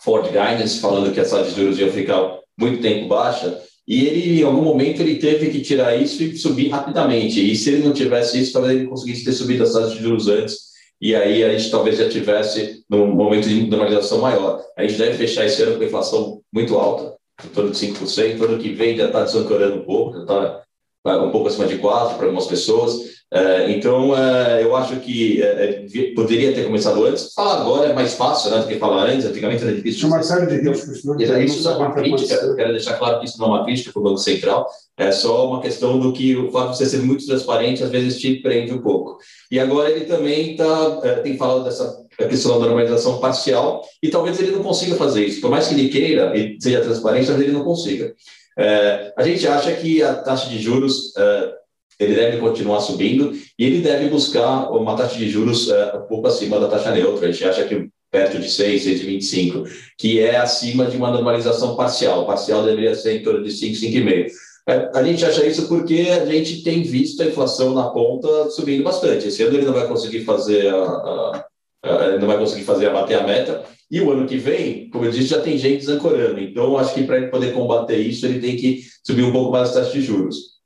Ford 0.00 0.26
Guidance, 0.26 0.80
falando 0.80 1.14
que 1.14 1.18
as 1.18 1.30
taxas 1.30 1.54
de 1.54 1.62
juros 1.62 1.78
iam 1.78 1.88
ficar 1.88 2.38
muito 2.58 2.82
tempo 2.82 3.08
baixa. 3.08 3.60
E 3.86 4.04
ele, 4.06 4.40
em 4.40 4.44
algum 4.44 4.62
momento, 4.62 5.00
ele 5.00 5.16
teve 5.16 5.50
que 5.50 5.60
tirar 5.60 5.96
isso 5.96 6.22
e 6.22 6.36
subir 6.36 6.68
rapidamente. 6.68 7.40
E 7.40 7.54
se 7.54 7.70
ele 7.70 7.84
não 7.84 7.92
tivesse 7.92 8.40
isso, 8.40 8.52
talvez 8.52 8.76
ele 8.76 8.88
conseguisse 8.88 9.24
ter 9.24 9.32
subido 9.32 9.62
as 9.62 9.72
taxas 9.72 9.92
de 9.92 10.02
juros 10.02 10.26
antes 10.26 10.66
e 11.00 11.14
aí 11.14 11.44
a 11.44 11.56
gente 11.56 11.70
talvez 11.70 11.98
já 11.98 12.08
tivesse 12.08 12.82
num 12.88 13.06
momento 13.08 13.48
de 13.48 13.66
normalização 13.66 14.18
maior. 14.18 14.64
A 14.76 14.82
gente 14.82 14.98
deve 14.98 15.18
fechar 15.18 15.44
esse 15.44 15.62
ano 15.62 15.76
com 15.76 15.84
inflação 15.84 16.40
muito 16.52 16.76
alta, 16.76 17.16
em 17.44 17.48
torno 17.48 17.70
de 17.70 17.76
5%, 17.76 18.42
ano 18.42 18.58
que 18.58 18.72
vem 18.72 18.96
já 18.96 19.06
está 19.06 19.22
desancorando 19.22 19.76
um 19.76 19.84
pouco, 19.84 20.14
já 20.14 20.22
está 20.22 20.62
um 21.14 21.30
pouco 21.30 21.48
acima 21.48 21.66
de 21.66 21.78
4% 21.78 22.16
para 22.16 22.26
algumas 22.26 22.46
pessoas. 22.46 23.16
É, 23.32 23.72
então, 23.72 24.16
é, 24.16 24.62
eu 24.62 24.76
acho 24.76 24.96
que 25.00 25.42
é, 25.42 25.84
poderia 26.14 26.52
ter 26.54 26.64
começado 26.64 27.04
antes. 27.04 27.34
Falar 27.34 27.60
agora 27.60 27.88
é 27.88 27.92
mais 27.92 28.14
fácil 28.14 28.50
né, 28.50 28.58
do 28.60 28.68
que 28.68 28.76
falar 28.76 29.08
antes. 29.08 29.26
Antigamente 29.26 29.64
era 29.64 29.74
difícil. 29.74 30.00
Tinha 30.00 30.12
uma 30.12 30.22
série 30.22 30.46
de 30.46 30.68
riscos. 30.68 31.04
Né? 31.04 31.44
Isso 31.44 31.64
não 31.64 31.72
é 31.72 31.76
uma 31.76 31.92
crítica. 31.92 32.54
Quero 32.54 32.72
deixar 32.72 32.94
claro 32.94 33.18
que 33.18 33.26
isso 33.26 33.38
não 33.38 33.46
é 33.46 33.50
uma 33.50 33.64
crítica 33.64 33.92
para 33.92 34.00
o 34.00 34.04
Banco 34.04 34.18
Central. 34.18 34.68
É 34.96 35.10
só 35.10 35.48
uma 35.48 35.60
questão 35.60 35.98
do 35.98 36.12
que 36.12 36.36
o 36.36 36.50
fato 36.52 36.70
de 36.70 36.78
você 36.78 36.86
ser 36.86 37.02
muito 37.02 37.26
transparente 37.26 37.82
às 37.82 37.90
vezes 37.90 38.18
te 38.18 38.36
prende 38.36 38.72
um 38.72 38.80
pouco. 38.80 39.18
E 39.50 39.58
agora 39.58 39.90
ele 39.90 40.04
também 40.04 40.56
tá, 40.56 41.20
tem 41.22 41.36
falado 41.36 41.64
dessa 41.64 42.06
questão 42.16 42.58
da 42.58 42.66
normalização 42.66 43.18
parcial 43.18 43.82
e 44.02 44.08
talvez 44.08 44.40
ele 44.40 44.52
não 44.52 44.62
consiga 44.62 44.94
fazer 44.94 45.26
isso. 45.26 45.40
Por 45.40 45.50
mais 45.50 45.66
que 45.66 45.74
ele 45.74 45.88
queira 45.88 46.34
e 46.36 46.56
seja 46.60 46.80
transparente, 46.80 47.26
talvez 47.26 47.48
ele 47.48 47.58
não 47.58 47.64
consiga. 47.64 48.14
É, 48.58 49.12
a 49.16 49.22
gente 49.22 49.46
acha 49.46 49.72
que 49.74 50.02
a 50.02 50.14
taxa 50.14 50.48
de 50.48 50.58
juros 50.58 51.14
é, 51.16 51.54
ele 51.98 52.14
deve 52.14 52.38
continuar 52.38 52.80
subindo 52.80 53.32
e 53.58 53.64
ele 53.64 53.80
deve 53.80 54.08
buscar 54.08 54.70
uma 54.70 54.96
taxa 54.96 55.16
de 55.16 55.28
juros 55.28 55.68
uh, 55.68 55.96
um 55.96 56.06
pouco 56.06 56.26
acima 56.26 56.60
da 56.60 56.68
taxa 56.68 56.90
neutra. 56.90 57.28
A 57.28 57.32
gente 57.32 57.44
acha 57.44 57.64
que 57.64 57.88
perto 58.10 58.38
de 58.38 58.50
6, 58.50 58.86
6,25, 58.86 59.64
que 59.98 60.20
é 60.20 60.36
acima 60.36 60.86
de 60.86 60.96
uma 60.96 61.10
normalização 61.10 61.74
parcial. 61.74 62.26
Parcial 62.26 62.64
deveria 62.64 62.94
ser 62.94 63.18
em 63.18 63.22
torno 63.22 63.42
de 63.42 63.50
5, 63.50 63.76
5,5. 63.76 64.30
É, 64.68 64.90
a 64.94 65.02
gente 65.02 65.24
acha 65.24 65.46
isso 65.46 65.68
porque 65.68 66.08
a 66.10 66.26
gente 66.26 66.62
tem 66.62 66.82
visto 66.82 67.22
a 67.22 67.26
inflação 67.26 67.74
na 67.74 67.88
ponta 67.90 68.50
subindo 68.50 68.82
bastante. 68.82 69.28
Esse 69.28 69.42
ano 69.42 69.56
ele 69.56 69.66
não 69.66 69.72
vai 69.72 69.86
conseguir 69.86 70.24
fazer 70.24 70.68
a, 70.68 70.76
a, 70.76 71.46
a 71.82 72.18
não 72.18 72.26
vai 72.26 72.38
conseguir 72.38 72.64
fazer 72.64 72.88
a 72.88 72.92
bater 72.92 73.18
a 73.18 73.22
meta. 73.22 73.64
E 73.90 74.00
o 74.00 74.10
ano 74.10 74.26
que 74.26 74.36
vem, 74.36 74.90
como 74.90 75.04
eu 75.04 75.10
disse, 75.10 75.28
já 75.28 75.40
tem 75.40 75.56
gente 75.56 75.78
desancorando. 75.78 76.40
Então, 76.40 76.76
acho 76.76 76.92
que 76.92 77.04
para 77.04 77.18
ele 77.18 77.28
poder 77.28 77.52
combater 77.52 77.98
isso, 77.98 78.26
ele 78.26 78.40
tem 78.40 78.56
que 78.56 78.82
subir 79.04 79.22
um 79.22 79.32
pouco 79.32 79.52
mais 79.52 79.68
as 79.68 79.74
taxas 79.74 79.92
de 79.92 80.00
juros. 80.00 80.56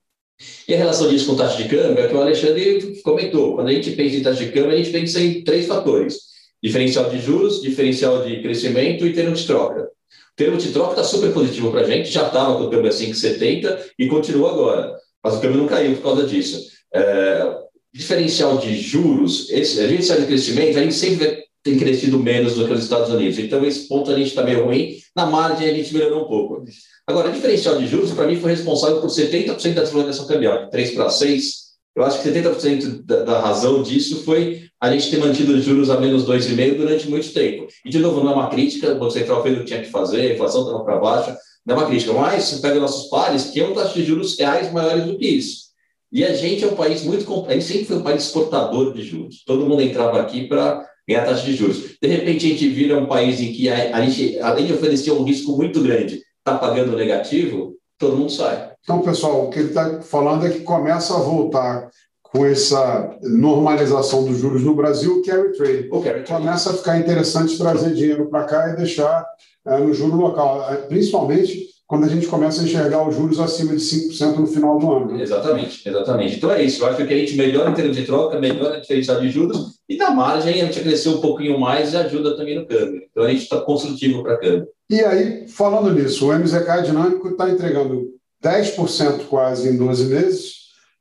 E 0.67 0.75
a 0.75 0.77
relação 0.79 1.09
disso 1.09 1.27
com 1.27 1.37
taxa 1.37 1.63
de 1.63 1.69
câmbio 1.69 2.03
é 2.03 2.09
que 2.09 2.15
o 2.15 2.21
Alexandre 2.21 3.01
comentou. 3.03 3.57
Quando 3.57 3.69
a 3.69 3.73
gente 3.73 3.91
pensa 3.93 4.17
em 4.17 4.23
taxa 4.23 4.45
de 4.45 4.53
câmbio, 4.53 4.71
a 4.71 4.77
gente 4.77 4.91
pensa 4.91 5.21
em 5.21 5.45
três 5.45 5.67
fatores: 5.67 6.19
diferencial 6.63 7.11
de 7.11 7.21
juros, 7.21 7.61
diferencial 7.61 8.25
de 8.25 8.41
crescimento 8.41 9.07
e 9.07 9.13
termo 9.13 9.35
de 9.35 9.47
troca. 9.47 9.83
O 9.83 10.37
termo 10.37 10.57
de 10.57 10.73
troca 10.73 10.93
está 10.93 11.05
super 11.05 11.33
positivo 11.33 11.71
para 11.71 11.83
a 11.83 11.85
gente, 11.85 12.11
já 12.11 12.27
estava 12.27 12.57
com 12.57 12.65
o 12.65 12.71
câmbio 12.71 12.89
a 12.89 12.95
5,70 12.95 13.91
e 13.99 14.09
continua 14.09 14.51
agora. 14.51 14.97
Mas 15.23 15.35
o 15.35 15.41
câmbio 15.41 15.59
não 15.59 15.67
caiu 15.67 15.95
por 15.97 16.03
causa 16.03 16.27
disso. 16.27 16.71
É, 16.95 17.59
diferencial 17.93 18.57
de 18.57 18.75
juros, 18.81 19.51
esse, 19.51 20.03
sabe 20.03 20.23
de 20.23 20.27
crescimento, 20.27 20.79
a 20.79 20.83
gente 20.83 20.95
sempre 20.95 21.45
tem 21.63 21.79
crescido 21.79 22.19
menos 22.19 22.55
do 22.55 22.67
que 22.67 22.73
os 22.73 22.83
Estados 22.83 23.11
Unidos. 23.11 23.39
Então, 23.39 23.65
esse 23.65 23.87
ponto 23.87 24.11
a 24.11 24.17
gente 24.17 24.29
está 24.29 24.43
meio 24.43 24.65
ruim. 24.65 24.97
Na 25.15 25.27
margem, 25.27 25.69
a 25.69 25.75
gente 25.75 25.93
melhorou 25.93 26.25
um 26.25 26.29
pouco. 26.29 26.65
Agora, 27.07 27.29
o 27.29 27.33
diferencial 27.33 27.77
de 27.77 27.87
juros, 27.87 28.13
para 28.13 28.27
mim, 28.27 28.37
foi 28.37 28.53
responsável 28.53 29.01
por 29.01 29.11
70% 29.11 29.75
da 29.75 29.83
desvalorização 29.83 30.27
cambial, 30.27 30.65
de 30.65 30.71
3 30.71 30.91
para 30.93 31.11
6. 31.11 31.71
Eu 31.97 32.05
acho 32.05 32.23
que 32.23 32.29
70% 32.29 33.05
da, 33.05 33.25
da 33.25 33.41
razão 33.41 33.83
disso 33.83 34.25
foi 34.25 34.63
a 34.81 34.91
gente 34.91 35.11
ter 35.11 35.19
mantido 35.19 35.53
os 35.53 35.65
juros 35.65 35.91
a 35.91 36.01
menos 36.01 36.25
2,5 36.25 36.77
durante 36.77 37.09
muito 37.09 37.33
tempo. 37.33 37.67
E, 37.85 37.91
de 37.91 37.99
novo, 37.99 38.23
não 38.23 38.33
é 38.33 38.35
uma 38.35 38.49
crítica, 38.49 38.93
o 38.93 38.99
Banco 38.99 39.11
Central 39.11 39.43
fez 39.43 39.57
o 39.57 39.61
que 39.61 39.67
tinha 39.67 39.83
que 39.83 39.91
fazer, 39.91 40.31
a 40.31 40.35
inflação 40.35 40.63
estava 40.63 40.85
para 40.85 40.99
baixo, 40.99 41.37
não 41.67 41.75
é 41.75 41.79
uma 41.79 41.87
crítica, 41.87 42.13
mas 42.13 42.45
você 42.45 42.63
pega 42.63 42.81
nossos 42.81 43.11
pares, 43.11 43.45
que 43.51 43.61
é 43.61 43.67
um 43.67 43.75
taxa 43.75 43.93
de 43.93 44.05
juros 44.05 44.39
reais 44.39 44.73
maiores 44.73 45.05
do 45.05 45.19
que 45.19 45.27
isso. 45.27 45.71
E 46.13 46.25
a 46.25 46.35
gente 46.35 46.65
é 46.65 46.67
um 46.67 46.75
país 46.75 47.05
muito. 47.05 47.47
A 47.47 47.53
gente 47.53 47.65
sempre 47.65 47.85
foi 47.85 47.97
um 47.97 48.03
país 48.03 48.25
exportador 48.25 48.93
de 48.93 49.03
juros. 49.03 49.45
Todo 49.45 49.67
mundo 49.67 49.83
entrava 49.83 50.21
aqui 50.21 50.49
para 50.49 50.85
ganhar 51.11 51.27
taxa 51.27 51.45
de 51.45 51.55
juros. 51.55 51.97
De 52.01 52.09
repente, 52.09 52.47
a 52.47 52.49
gente 52.49 52.69
vira 52.69 52.99
um 52.99 53.07
país 53.07 53.41
em 53.41 53.53
que 53.53 53.69
a, 53.69 53.97
a 53.97 54.05
gente, 54.05 54.39
além 54.39 54.67
de 54.67 54.73
oferecer 54.73 55.11
um 55.11 55.25
risco 55.25 55.57
muito 55.57 55.83
grande, 55.83 56.23
está 56.39 56.57
pagando 56.57 56.97
negativo, 56.97 57.75
todo 57.99 58.17
mundo 58.17 58.31
sai. 58.31 58.71
Então, 58.83 59.03
pessoal, 59.03 59.45
o 59.45 59.51
que 59.51 59.59
ele 59.59 59.69
está 59.69 60.01
falando 60.01 60.47
é 60.47 60.51
que 60.51 60.61
começa 60.61 61.15
a 61.15 61.21
voltar 61.21 61.91
com 62.23 62.47
essa 62.47 63.19
normalização 63.23 64.25
dos 64.25 64.39
juros 64.39 64.63
no 64.63 64.75
Brasil, 64.75 65.19
o 65.19 65.23
carry 65.23 65.53
trade. 65.53 65.89
O 65.91 66.01
carry 66.01 66.23
trade. 66.23 66.43
Começa 66.43 66.71
a 66.71 66.75
ficar 66.75 66.99
interessante 66.99 67.59
trazer 67.59 67.93
dinheiro 67.93 68.31
para 68.31 68.45
cá 68.45 68.71
e 68.71 68.77
deixar 68.77 69.27
é, 69.67 69.79
no 69.79 69.93
juro 69.93 70.17
local, 70.17 70.73
é, 70.73 70.77
principalmente 70.77 71.69
quando 71.91 72.05
a 72.05 72.09
gente 72.09 72.29
começa 72.29 72.63
a 72.63 72.65
enxergar 72.65 73.05
os 73.05 73.17
juros 73.17 73.41
acima 73.41 73.75
de 73.75 73.83
5% 73.83 74.37
no 74.37 74.47
final 74.47 74.79
do 74.79 74.93
ano. 74.93 75.13
Né? 75.13 75.25
Exatamente, 75.25 75.89
exatamente. 75.89 76.37
Então 76.37 76.53
é 76.53 76.63
isso. 76.63 76.81
Eu 76.85 76.87
acho 76.87 77.05
que 77.05 77.13
a 77.13 77.17
gente 77.17 77.37
melhora 77.37 77.69
em 77.69 77.75
termos 77.75 77.97
de 77.97 78.07
troca, 78.07 78.39
melhora 78.39 78.77
a 78.77 78.81
diferencial 78.81 79.21
de 79.21 79.29
juros 79.29 79.81
e 79.89 79.97
na 79.97 80.13
margem 80.13 80.63
a 80.63 80.67
gente 80.67 80.79
crescer 80.79 81.09
um 81.09 81.21
pouquinho 81.21 81.59
mais 81.59 81.93
e 81.93 81.97
ajuda 81.97 82.37
também 82.37 82.57
no 82.57 82.65
câmbio. 82.65 83.03
Então 83.11 83.25
a 83.25 83.29
gente 83.29 83.43
está 83.43 83.61
construtivo 83.61 84.23
para 84.23 84.39
câmbio. 84.39 84.69
E 84.89 85.01
aí, 85.01 85.49
falando 85.49 85.93
nisso, 85.93 86.29
o 86.29 86.33
MZK 86.33 86.85
dinâmico 86.85 87.31
está 87.31 87.51
entregando 87.51 88.07
10% 88.41 89.25
quase 89.29 89.69
em 89.69 89.77
12 89.77 90.05
meses, 90.05 90.55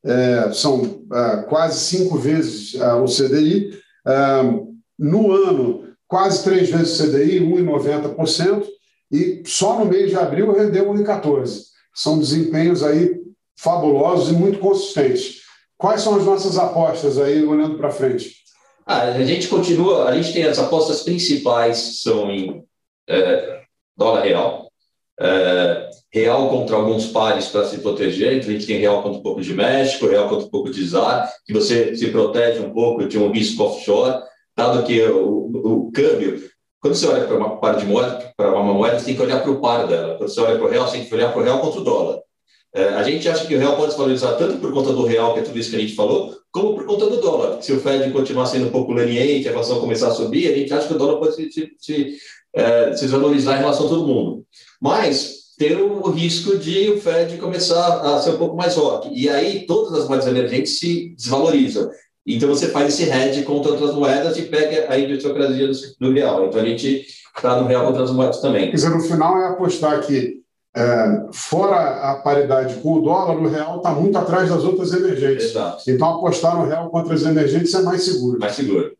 é, 0.03 0.49
são 0.53 1.03
é, 1.13 1.43
quase 1.43 1.81
cinco 1.81 2.17
vezes 2.17 2.73
é, 2.73 2.93
o 2.95 3.05
CDI. 3.05 3.79
É, 4.07 4.41
no 4.97 5.31
ano, 5.33 5.83
quase 6.07 6.43
três 6.43 6.67
vezes 6.67 6.99
o 6.99 7.03
CDI, 7.03 7.41
1,90%, 7.41 8.65
e 9.11 9.43
só 9.45 9.79
no 9.79 9.85
mês 9.85 10.09
de 10.09 10.15
abril 10.15 10.51
rendeu 10.53 10.91
1,14%. 10.93 11.63
são 11.93 12.19
desempenhos 12.19 12.83
aí 12.83 13.19
fabulosos 13.57 14.29
e 14.29 14.33
muito 14.33 14.59
consistentes. 14.59 15.41
Quais 15.77 16.01
são 16.01 16.15
as 16.15 16.25
nossas 16.25 16.57
apostas 16.57 17.17
aí, 17.17 17.43
olhando 17.43 17.77
para 17.77 17.91
frente? 17.91 18.35
Ah, 18.85 19.03
a 19.03 19.23
gente 19.23 19.47
continua, 19.47 20.09
a 20.09 20.15
gente 20.15 20.33
tem 20.33 20.43
as 20.43 20.59
apostas 20.59 21.03
principais 21.03 22.01
são 22.01 22.31
em 22.31 22.63
é, 23.07 23.61
dólar 23.95 24.23
real, 24.23 24.71
é, 25.19 25.89
real 26.11 26.49
contra 26.49 26.75
alguns 26.75 27.07
pares 27.07 27.47
para 27.47 27.65
se 27.65 27.77
proteger, 27.79 28.33
então 28.33 28.49
a 28.49 28.53
gente 28.53 28.65
tem 28.65 28.79
real 28.79 29.03
contra 29.03 29.19
um 29.19 29.23
pouco 29.23 29.41
de 29.41 29.53
México, 29.53 30.07
real 30.07 30.27
contra 30.27 30.47
um 30.47 30.49
pouco 30.49 30.71
de 30.71 30.83
ZAR, 30.85 31.31
que 31.45 31.53
você 31.53 31.95
se 31.95 32.07
protege 32.09 32.59
um 32.59 32.73
pouco 32.73 33.07
de 33.07 33.17
um 33.17 33.31
risco 33.31 33.63
offshore, 33.63 34.23
dado 34.57 34.83
que 34.83 35.01
o, 35.03 35.87
o 35.87 35.91
câmbio, 35.91 36.49
quando 36.81 36.95
você 36.95 37.07
olha 37.07 37.25
para 37.25 37.37
uma 37.37 37.57
par 37.57 37.75
de 37.77 37.85
moeda, 37.85 38.31
para 38.37 38.51
uma 38.51 38.73
moeda, 38.73 38.99
você 38.99 39.05
tem 39.05 39.15
que 39.15 39.21
olhar 39.21 39.41
para 39.41 39.51
o 39.51 39.59
par 39.59 39.87
dela. 39.87 40.15
Quando 40.17 40.29
você 40.29 40.39
olha 40.39 40.57
para 40.57 40.65
o 40.65 40.69
real, 40.69 40.87
você 40.87 40.97
tem 40.97 41.05
que 41.05 41.13
olhar 41.13 41.31
para 41.31 41.41
o 41.41 41.43
real 41.43 41.59
contra 41.59 41.81
o 41.81 41.83
dólar. 41.83 42.19
É, 42.73 42.89
a 42.89 43.03
gente 43.03 43.27
acha 43.27 43.47
que 43.47 43.55
o 43.55 43.59
real 43.59 43.75
pode 43.75 43.91
se 43.91 43.97
valorizar 43.97 44.33
tanto 44.33 44.59
por 44.59 44.71
conta 44.71 44.93
do 44.93 45.03
real, 45.03 45.33
que 45.33 45.39
é 45.39 45.43
tudo 45.43 45.57
isso 45.57 45.71
que 45.71 45.75
a 45.75 45.79
gente 45.79 45.95
falou, 45.95 46.35
como 46.51 46.75
por 46.75 46.85
conta 46.85 47.09
do 47.09 47.19
dólar. 47.19 47.61
Se 47.61 47.73
o 47.73 47.79
Fed 47.79 48.11
continuar 48.11 48.45
sendo 48.45 48.67
um 48.67 48.71
pouco 48.71 48.93
leniente, 48.93 49.47
a 49.47 49.51
inflação 49.51 49.79
começar 49.79 50.09
a 50.09 50.11
subir, 50.11 50.51
a 50.51 50.55
gente 50.55 50.73
acha 50.73 50.87
que 50.87 50.93
o 50.93 50.97
dólar 50.97 51.19
pode 51.19 51.35
se, 51.35 51.51
se, 51.51 51.71
se, 51.77 52.17
é, 52.53 52.93
se 52.93 53.01
desvalorizar 53.01 53.57
em 53.57 53.61
relação 53.61 53.87
a 53.87 53.89
todo 53.89 54.07
mundo. 54.07 54.45
Mas 54.79 55.39
ter 55.57 55.75
o 55.75 56.09
risco 56.09 56.57
de 56.57 56.91
o 56.91 57.01
Fed 57.01 57.37
começar 57.37 58.01
a 58.01 58.21
ser 58.21 58.31
um 58.31 58.37
pouco 58.37 58.55
mais 58.55 58.75
rock. 58.75 59.09
E 59.13 59.27
aí 59.27 59.65
todas 59.65 59.99
as 59.99 60.07
moedas 60.07 60.27
emergentes 60.27 60.79
se 60.79 61.13
desvalorizam. 61.17 61.89
Então 62.35 62.49
você 62.49 62.67
faz 62.69 62.89
esse 62.89 63.09
hedge 63.09 63.43
contra 63.43 63.71
outras 63.71 63.93
moedas 63.93 64.37
e 64.37 64.43
pega 64.43 64.85
a 64.91 64.97
idiosincrasia 64.97 65.67
do, 65.67 65.73
do 65.99 66.13
real. 66.13 66.45
Então 66.45 66.61
a 66.61 66.65
gente 66.65 67.05
está 67.35 67.59
no 67.59 67.67
real 67.67 67.87
contra 67.87 68.03
as 68.03 68.11
moedas 68.11 68.39
também. 68.39 68.69
Quer 68.69 68.75
dizer, 68.75 68.89
no 68.89 69.01
final 69.01 69.41
é 69.41 69.47
apostar 69.47 70.05
que 70.05 70.39
é, 70.75 71.27
fora 71.31 72.11
a 72.11 72.15
paridade 72.15 72.75
com 72.75 72.93
o 72.93 73.01
dólar, 73.01 73.35
o 73.37 73.49
real 73.49 73.77
está 73.77 73.91
muito 73.91 74.17
atrás 74.17 74.49
das 74.49 74.63
outras 74.63 74.93
emergentes. 74.93 75.45
Exato. 75.45 75.83
Então, 75.89 76.17
apostar 76.17 76.55
no 76.57 76.67
real 76.67 76.89
contra 76.89 77.15
as 77.15 77.23
emergentes 77.23 77.73
é 77.73 77.81
mais 77.81 78.03
seguro. 78.03 78.39
Mais 78.39 78.53
seguro. 78.53 78.91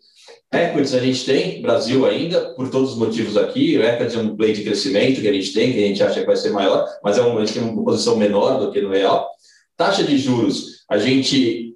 Equities 0.51 0.95
a 0.95 0.99
gente 0.99 1.25
tem, 1.25 1.61
Brasil 1.61 2.07
ainda, 2.07 2.55
por 2.55 2.69
todos 2.69 2.93
os 2.93 2.97
motivos 2.97 3.37
aqui. 3.37 3.77
O 3.77 3.83
equity 3.83 4.17
é 4.17 4.19
um 4.19 4.35
play 4.35 4.53
de 4.53 4.63
crescimento 4.63 5.21
que 5.21 5.27
a 5.27 5.33
gente 5.33 5.53
tem, 5.53 5.71
que 5.71 5.83
a 5.83 5.87
gente 5.87 6.01
acha 6.01 6.19
que 6.19 6.25
vai 6.25 6.35
ser 6.35 6.49
maior, 6.49 6.87
mas 7.03 7.19
é 7.19 7.21
uma, 7.21 7.39
a 7.39 7.45
gente 7.45 7.59
tem 7.59 7.69
uma 7.69 7.83
posição 7.83 8.17
menor 8.17 8.59
do 8.59 8.71
que 8.71 8.81
no 8.81 8.89
real. 8.89 9.29
Taxa 9.77 10.03
de 10.03 10.17
juros, 10.17 10.83
a 10.89 10.97
gente 10.97 11.68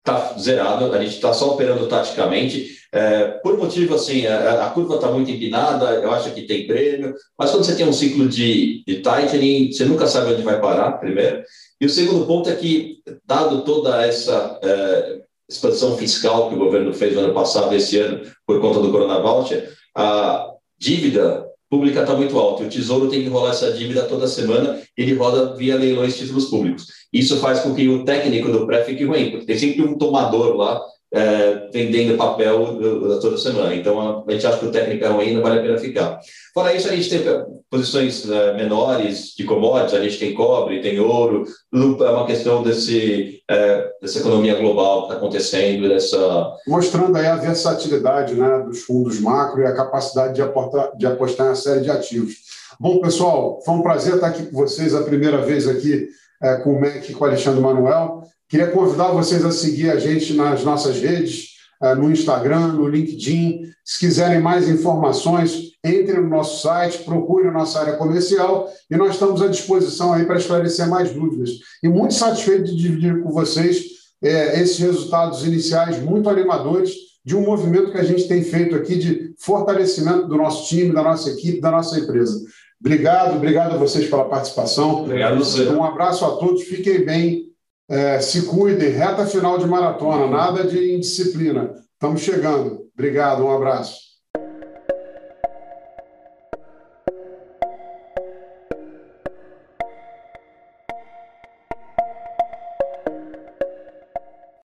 está 0.00 0.34
zerado, 0.38 0.92
a 0.92 1.00
gente 1.00 1.14
está 1.14 1.32
só 1.32 1.52
operando 1.52 1.86
taticamente. 1.86 2.78
É, 2.92 3.28
por 3.42 3.56
motivo 3.56 3.94
assim, 3.94 4.26
a, 4.26 4.66
a 4.66 4.70
curva 4.70 4.96
está 4.96 5.08
muito 5.10 5.30
empinada, 5.30 5.94
eu 5.94 6.10
acho 6.10 6.32
que 6.32 6.42
tem 6.42 6.66
prêmio, 6.66 7.14
mas 7.38 7.50
quando 7.50 7.64
você 7.64 7.76
tem 7.76 7.86
um 7.86 7.92
ciclo 7.92 8.28
de, 8.28 8.82
de 8.84 9.00
tightening, 9.00 9.70
você 9.70 9.84
nunca 9.84 10.06
sabe 10.06 10.32
onde 10.32 10.42
vai 10.42 10.60
parar, 10.60 10.92
primeiro. 10.92 11.42
E 11.80 11.86
o 11.86 11.90
segundo 11.90 12.26
ponto 12.26 12.50
é 12.50 12.56
que, 12.56 12.98
dado 13.24 13.62
toda 13.62 14.04
essa 14.04 14.58
é, 14.62 15.20
expansão 15.48 15.96
fiscal 15.96 16.48
que 16.48 16.54
o 16.54 16.58
governo 16.58 16.92
fez 16.92 17.14
no 17.14 17.20
ano 17.20 17.34
passado, 17.34 17.74
esse 17.74 17.98
ano, 17.98 18.22
por 18.46 18.60
conta 18.60 18.80
do 18.80 18.90
Corona 18.90 19.20
Voucher, 19.20 19.72
a 19.96 20.48
dívida 20.78 21.49
pública 21.70 22.00
está 22.00 22.14
muito 22.14 22.36
alta. 22.36 22.64
E 22.64 22.66
o 22.66 22.68
Tesouro 22.68 23.08
tem 23.08 23.22
que 23.22 23.28
rolar 23.28 23.50
essa 23.50 23.72
dívida 23.72 24.02
toda 24.02 24.26
semana, 24.26 24.82
ele 24.96 25.14
roda 25.14 25.54
via 25.54 25.76
leilões 25.76 26.14
de 26.14 26.20
títulos 26.20 26.46
públicos. 26.46 26.86
Isso 27.12 27.38
faz 27.38 27.60
com 27.60 27.74
que 27.74 27.88
o 27.88 28.04
técnico 28.04 28.50
do 28.50 28.66
pré 28.66 28.84
fique 28.84 29.04
ruim, 29.04 29.30
porque 29.30 29.46
tem 29.46 29.56
sempre 29.56 29.82
um 29.82 29.96
tomador 29.96 30.56
lá 30.56 30.82
é, 31.12 31.68
vendendo 31.72 32.16
papel 32.16 32.78
toda 33.20 33.36
semana. 33.36 33.74
Então, 33.74 34.24
a 34.26 34.32
gente 34.32 34.46
acha 34.46 34.58
que 34.58 34.66
o 34.66 34.72
técnico 34.72 35.04
é 35.04 35.08
ruim, 35.08 35.34
não 35.34 35.42
vale 35.42 35.58
a 35.58 35.62
pena 35.62 35.78
ficar. 35.78 36.20
Fora 36.54 36.74
isso, 36.74 36.88
a 36.88 36.94
gente 36.94 37.10
tem 37.10 37.24
posições 37.68 38.28
é, 38.28 38.54
menores 38.54 39.34
de 39.36 39.44
commodities, 39.44 39.94
a 39.94 40.02
gente 40.02 40.18
tem 40.18 40.34
cobre, 40.34 40.80
tem 40.80 40.98
ouro, 41.00 41.44
é 41.72 42.10
uma 42.10 42.26
questão 42.26 42.62
desse, 42.62 43.42
é, 43.48 43.90
dessa 44.00 44.18
economia 44.18 44.54
global 44.54 45.02
que 45.02 45.06
está 45.08 45.16
acontecendo, 45.16 45.88
dessa... 45.88 46.52
Mostrando 46.66 47.16
aí 47.16 47.26
a 47.26 47.36
versatilidade 47.36 48.34
né, 48.34 48.64
dos 48.66 48.82
fundos 48.82 49.20
macro 49.20 49.62
e 49.62 49.66
a 49.66 49.74
capacidade 49.74 50.34
de, 50.34 50.42
aportar, 50.42 50.96
de 50.96 51.06
apostar 51.06 51.46
em 51.46 51.50
uma 51.50 51.56
série 51.56 51.80
de 51.80 51.90
ativos. 51.90 52.34
Bom, 52.78 53.00
pessoal, 53.00 53.60
foi 53.64 53.74
um 53.74 53.82
prazer 53.82 54.14
estar 54.14 54.28
aqui 54.28 54.46
com 54.46 54.56
vocês 54.56 54.94
a 54.94 55.02
primeira 55.02 55.38
vez 55.38 55.68
aqui 55.68 56.08
é, 56.42 56.56
com 56.56 56.70
o 56.70 56.80
MEC 56.80 57.10
e 57.10 57.14
com 57.14 57.24
o 57.24 57.26
Alexandre 57.28 57.60
Manuel. 57.60 58.22
Queria 58.50 58.66
convidar 58.66 59.12
vocês 59.12 59.44
a 59.44 59.52
seguir 59.52 59.90
a 59.90 59.96
gente 59.96 60.34
nas 60.34 60.64
nossas 60.64 61.00
redes, 61.00 61.50
eh, 61.80 61.94
no 61.94 62.10
Instagram, 62.10 62.72
no 62.72 62.88
LinkedIn. 62.88 63.62
Se 63.84 64.00
quiserem 64.00 64.40
mais 64.40 64.68
informações, 64.68 65.70
entrem 65.84 66.20
no 66.20 66.28
nosso 66.28 66.60
site, 66.60 67.04
procurem 67.04 67.48
a 67.48 67.52
nossa 67.52 67.78
área 67.78 67.92
comercial 67.92 68.68
e 68.90 68.96
nós 68.96 69.12
estamos 69.14 69.40
à 69.40 69.46
disposição 69.46 70.12
aí 70.12 70.26
para 70.26 70.36
esclarecer 70.36 70.88
mais 70.88 71.12
dúvidas. 71.12 71.50
E 71.80 71.88
muito 71.88 72.12
satisfeito 72.12 72.64
de 72.64 72.74
dividir 72.74 73.22
com 73.22 73.30
vocês 73.30 73.84
é, 74.20 74.60
esses 74.60 74.78
resultados 74.80 75.46
iniciais 75.46 76.02
muito 76.02 76.28
animadores 76.28 76.90
de 77.24 77.36
um 77.36 77.42
movimento 77.42 77.92
que 77.92 77.98
a 77.98 78.04
gente 78.04 78.26
tem 78.26 78.42
feito 78.42 78.74
aqui 78.74 78.96
de 78.96 79.32
fortalecimento 79.38 80.26
do 80.26 80.36
nosso 80.36 80.66
time, 80.66 80.92
da 80.92 81.04
nossa 81.04 81.30
equipe, 81.30 81.60
da 81.60 81.70
nossa 81.70 82.00
empresa. 82.00 82.36
Obrigado, 82.80 83.36
obrigado 83.36 83.74
a 83.74 83.78
vocês 83.78 84.10
pela 84.10 84.24
participação. 84.24 85.04
Obrigado, 85.04 85.38
você. 85.38 85.68
Um 85.68 85.84
abraço 85.84 86.24
a 86.24 86.30
todos, 86.30 86.64
fiquem 86.64 87.04
bem 87.04 87.49
é, 87.90 88.20
se 88.20 88.42
cuidem, 88.42 88.90
reta 88.90 89.26
final 89.26 89.58
de 89.58 89.66
maratona, 89.66 90.28
nada 90.28 90.62
de 90.64 90.94
indisciplina. 90.94 91.74
Estamos 91.92 92.20
chegando. 92.20 92.88
Obrigado, 92.94 93.44
um 93.44 93.50
abraço. 93.50 94.09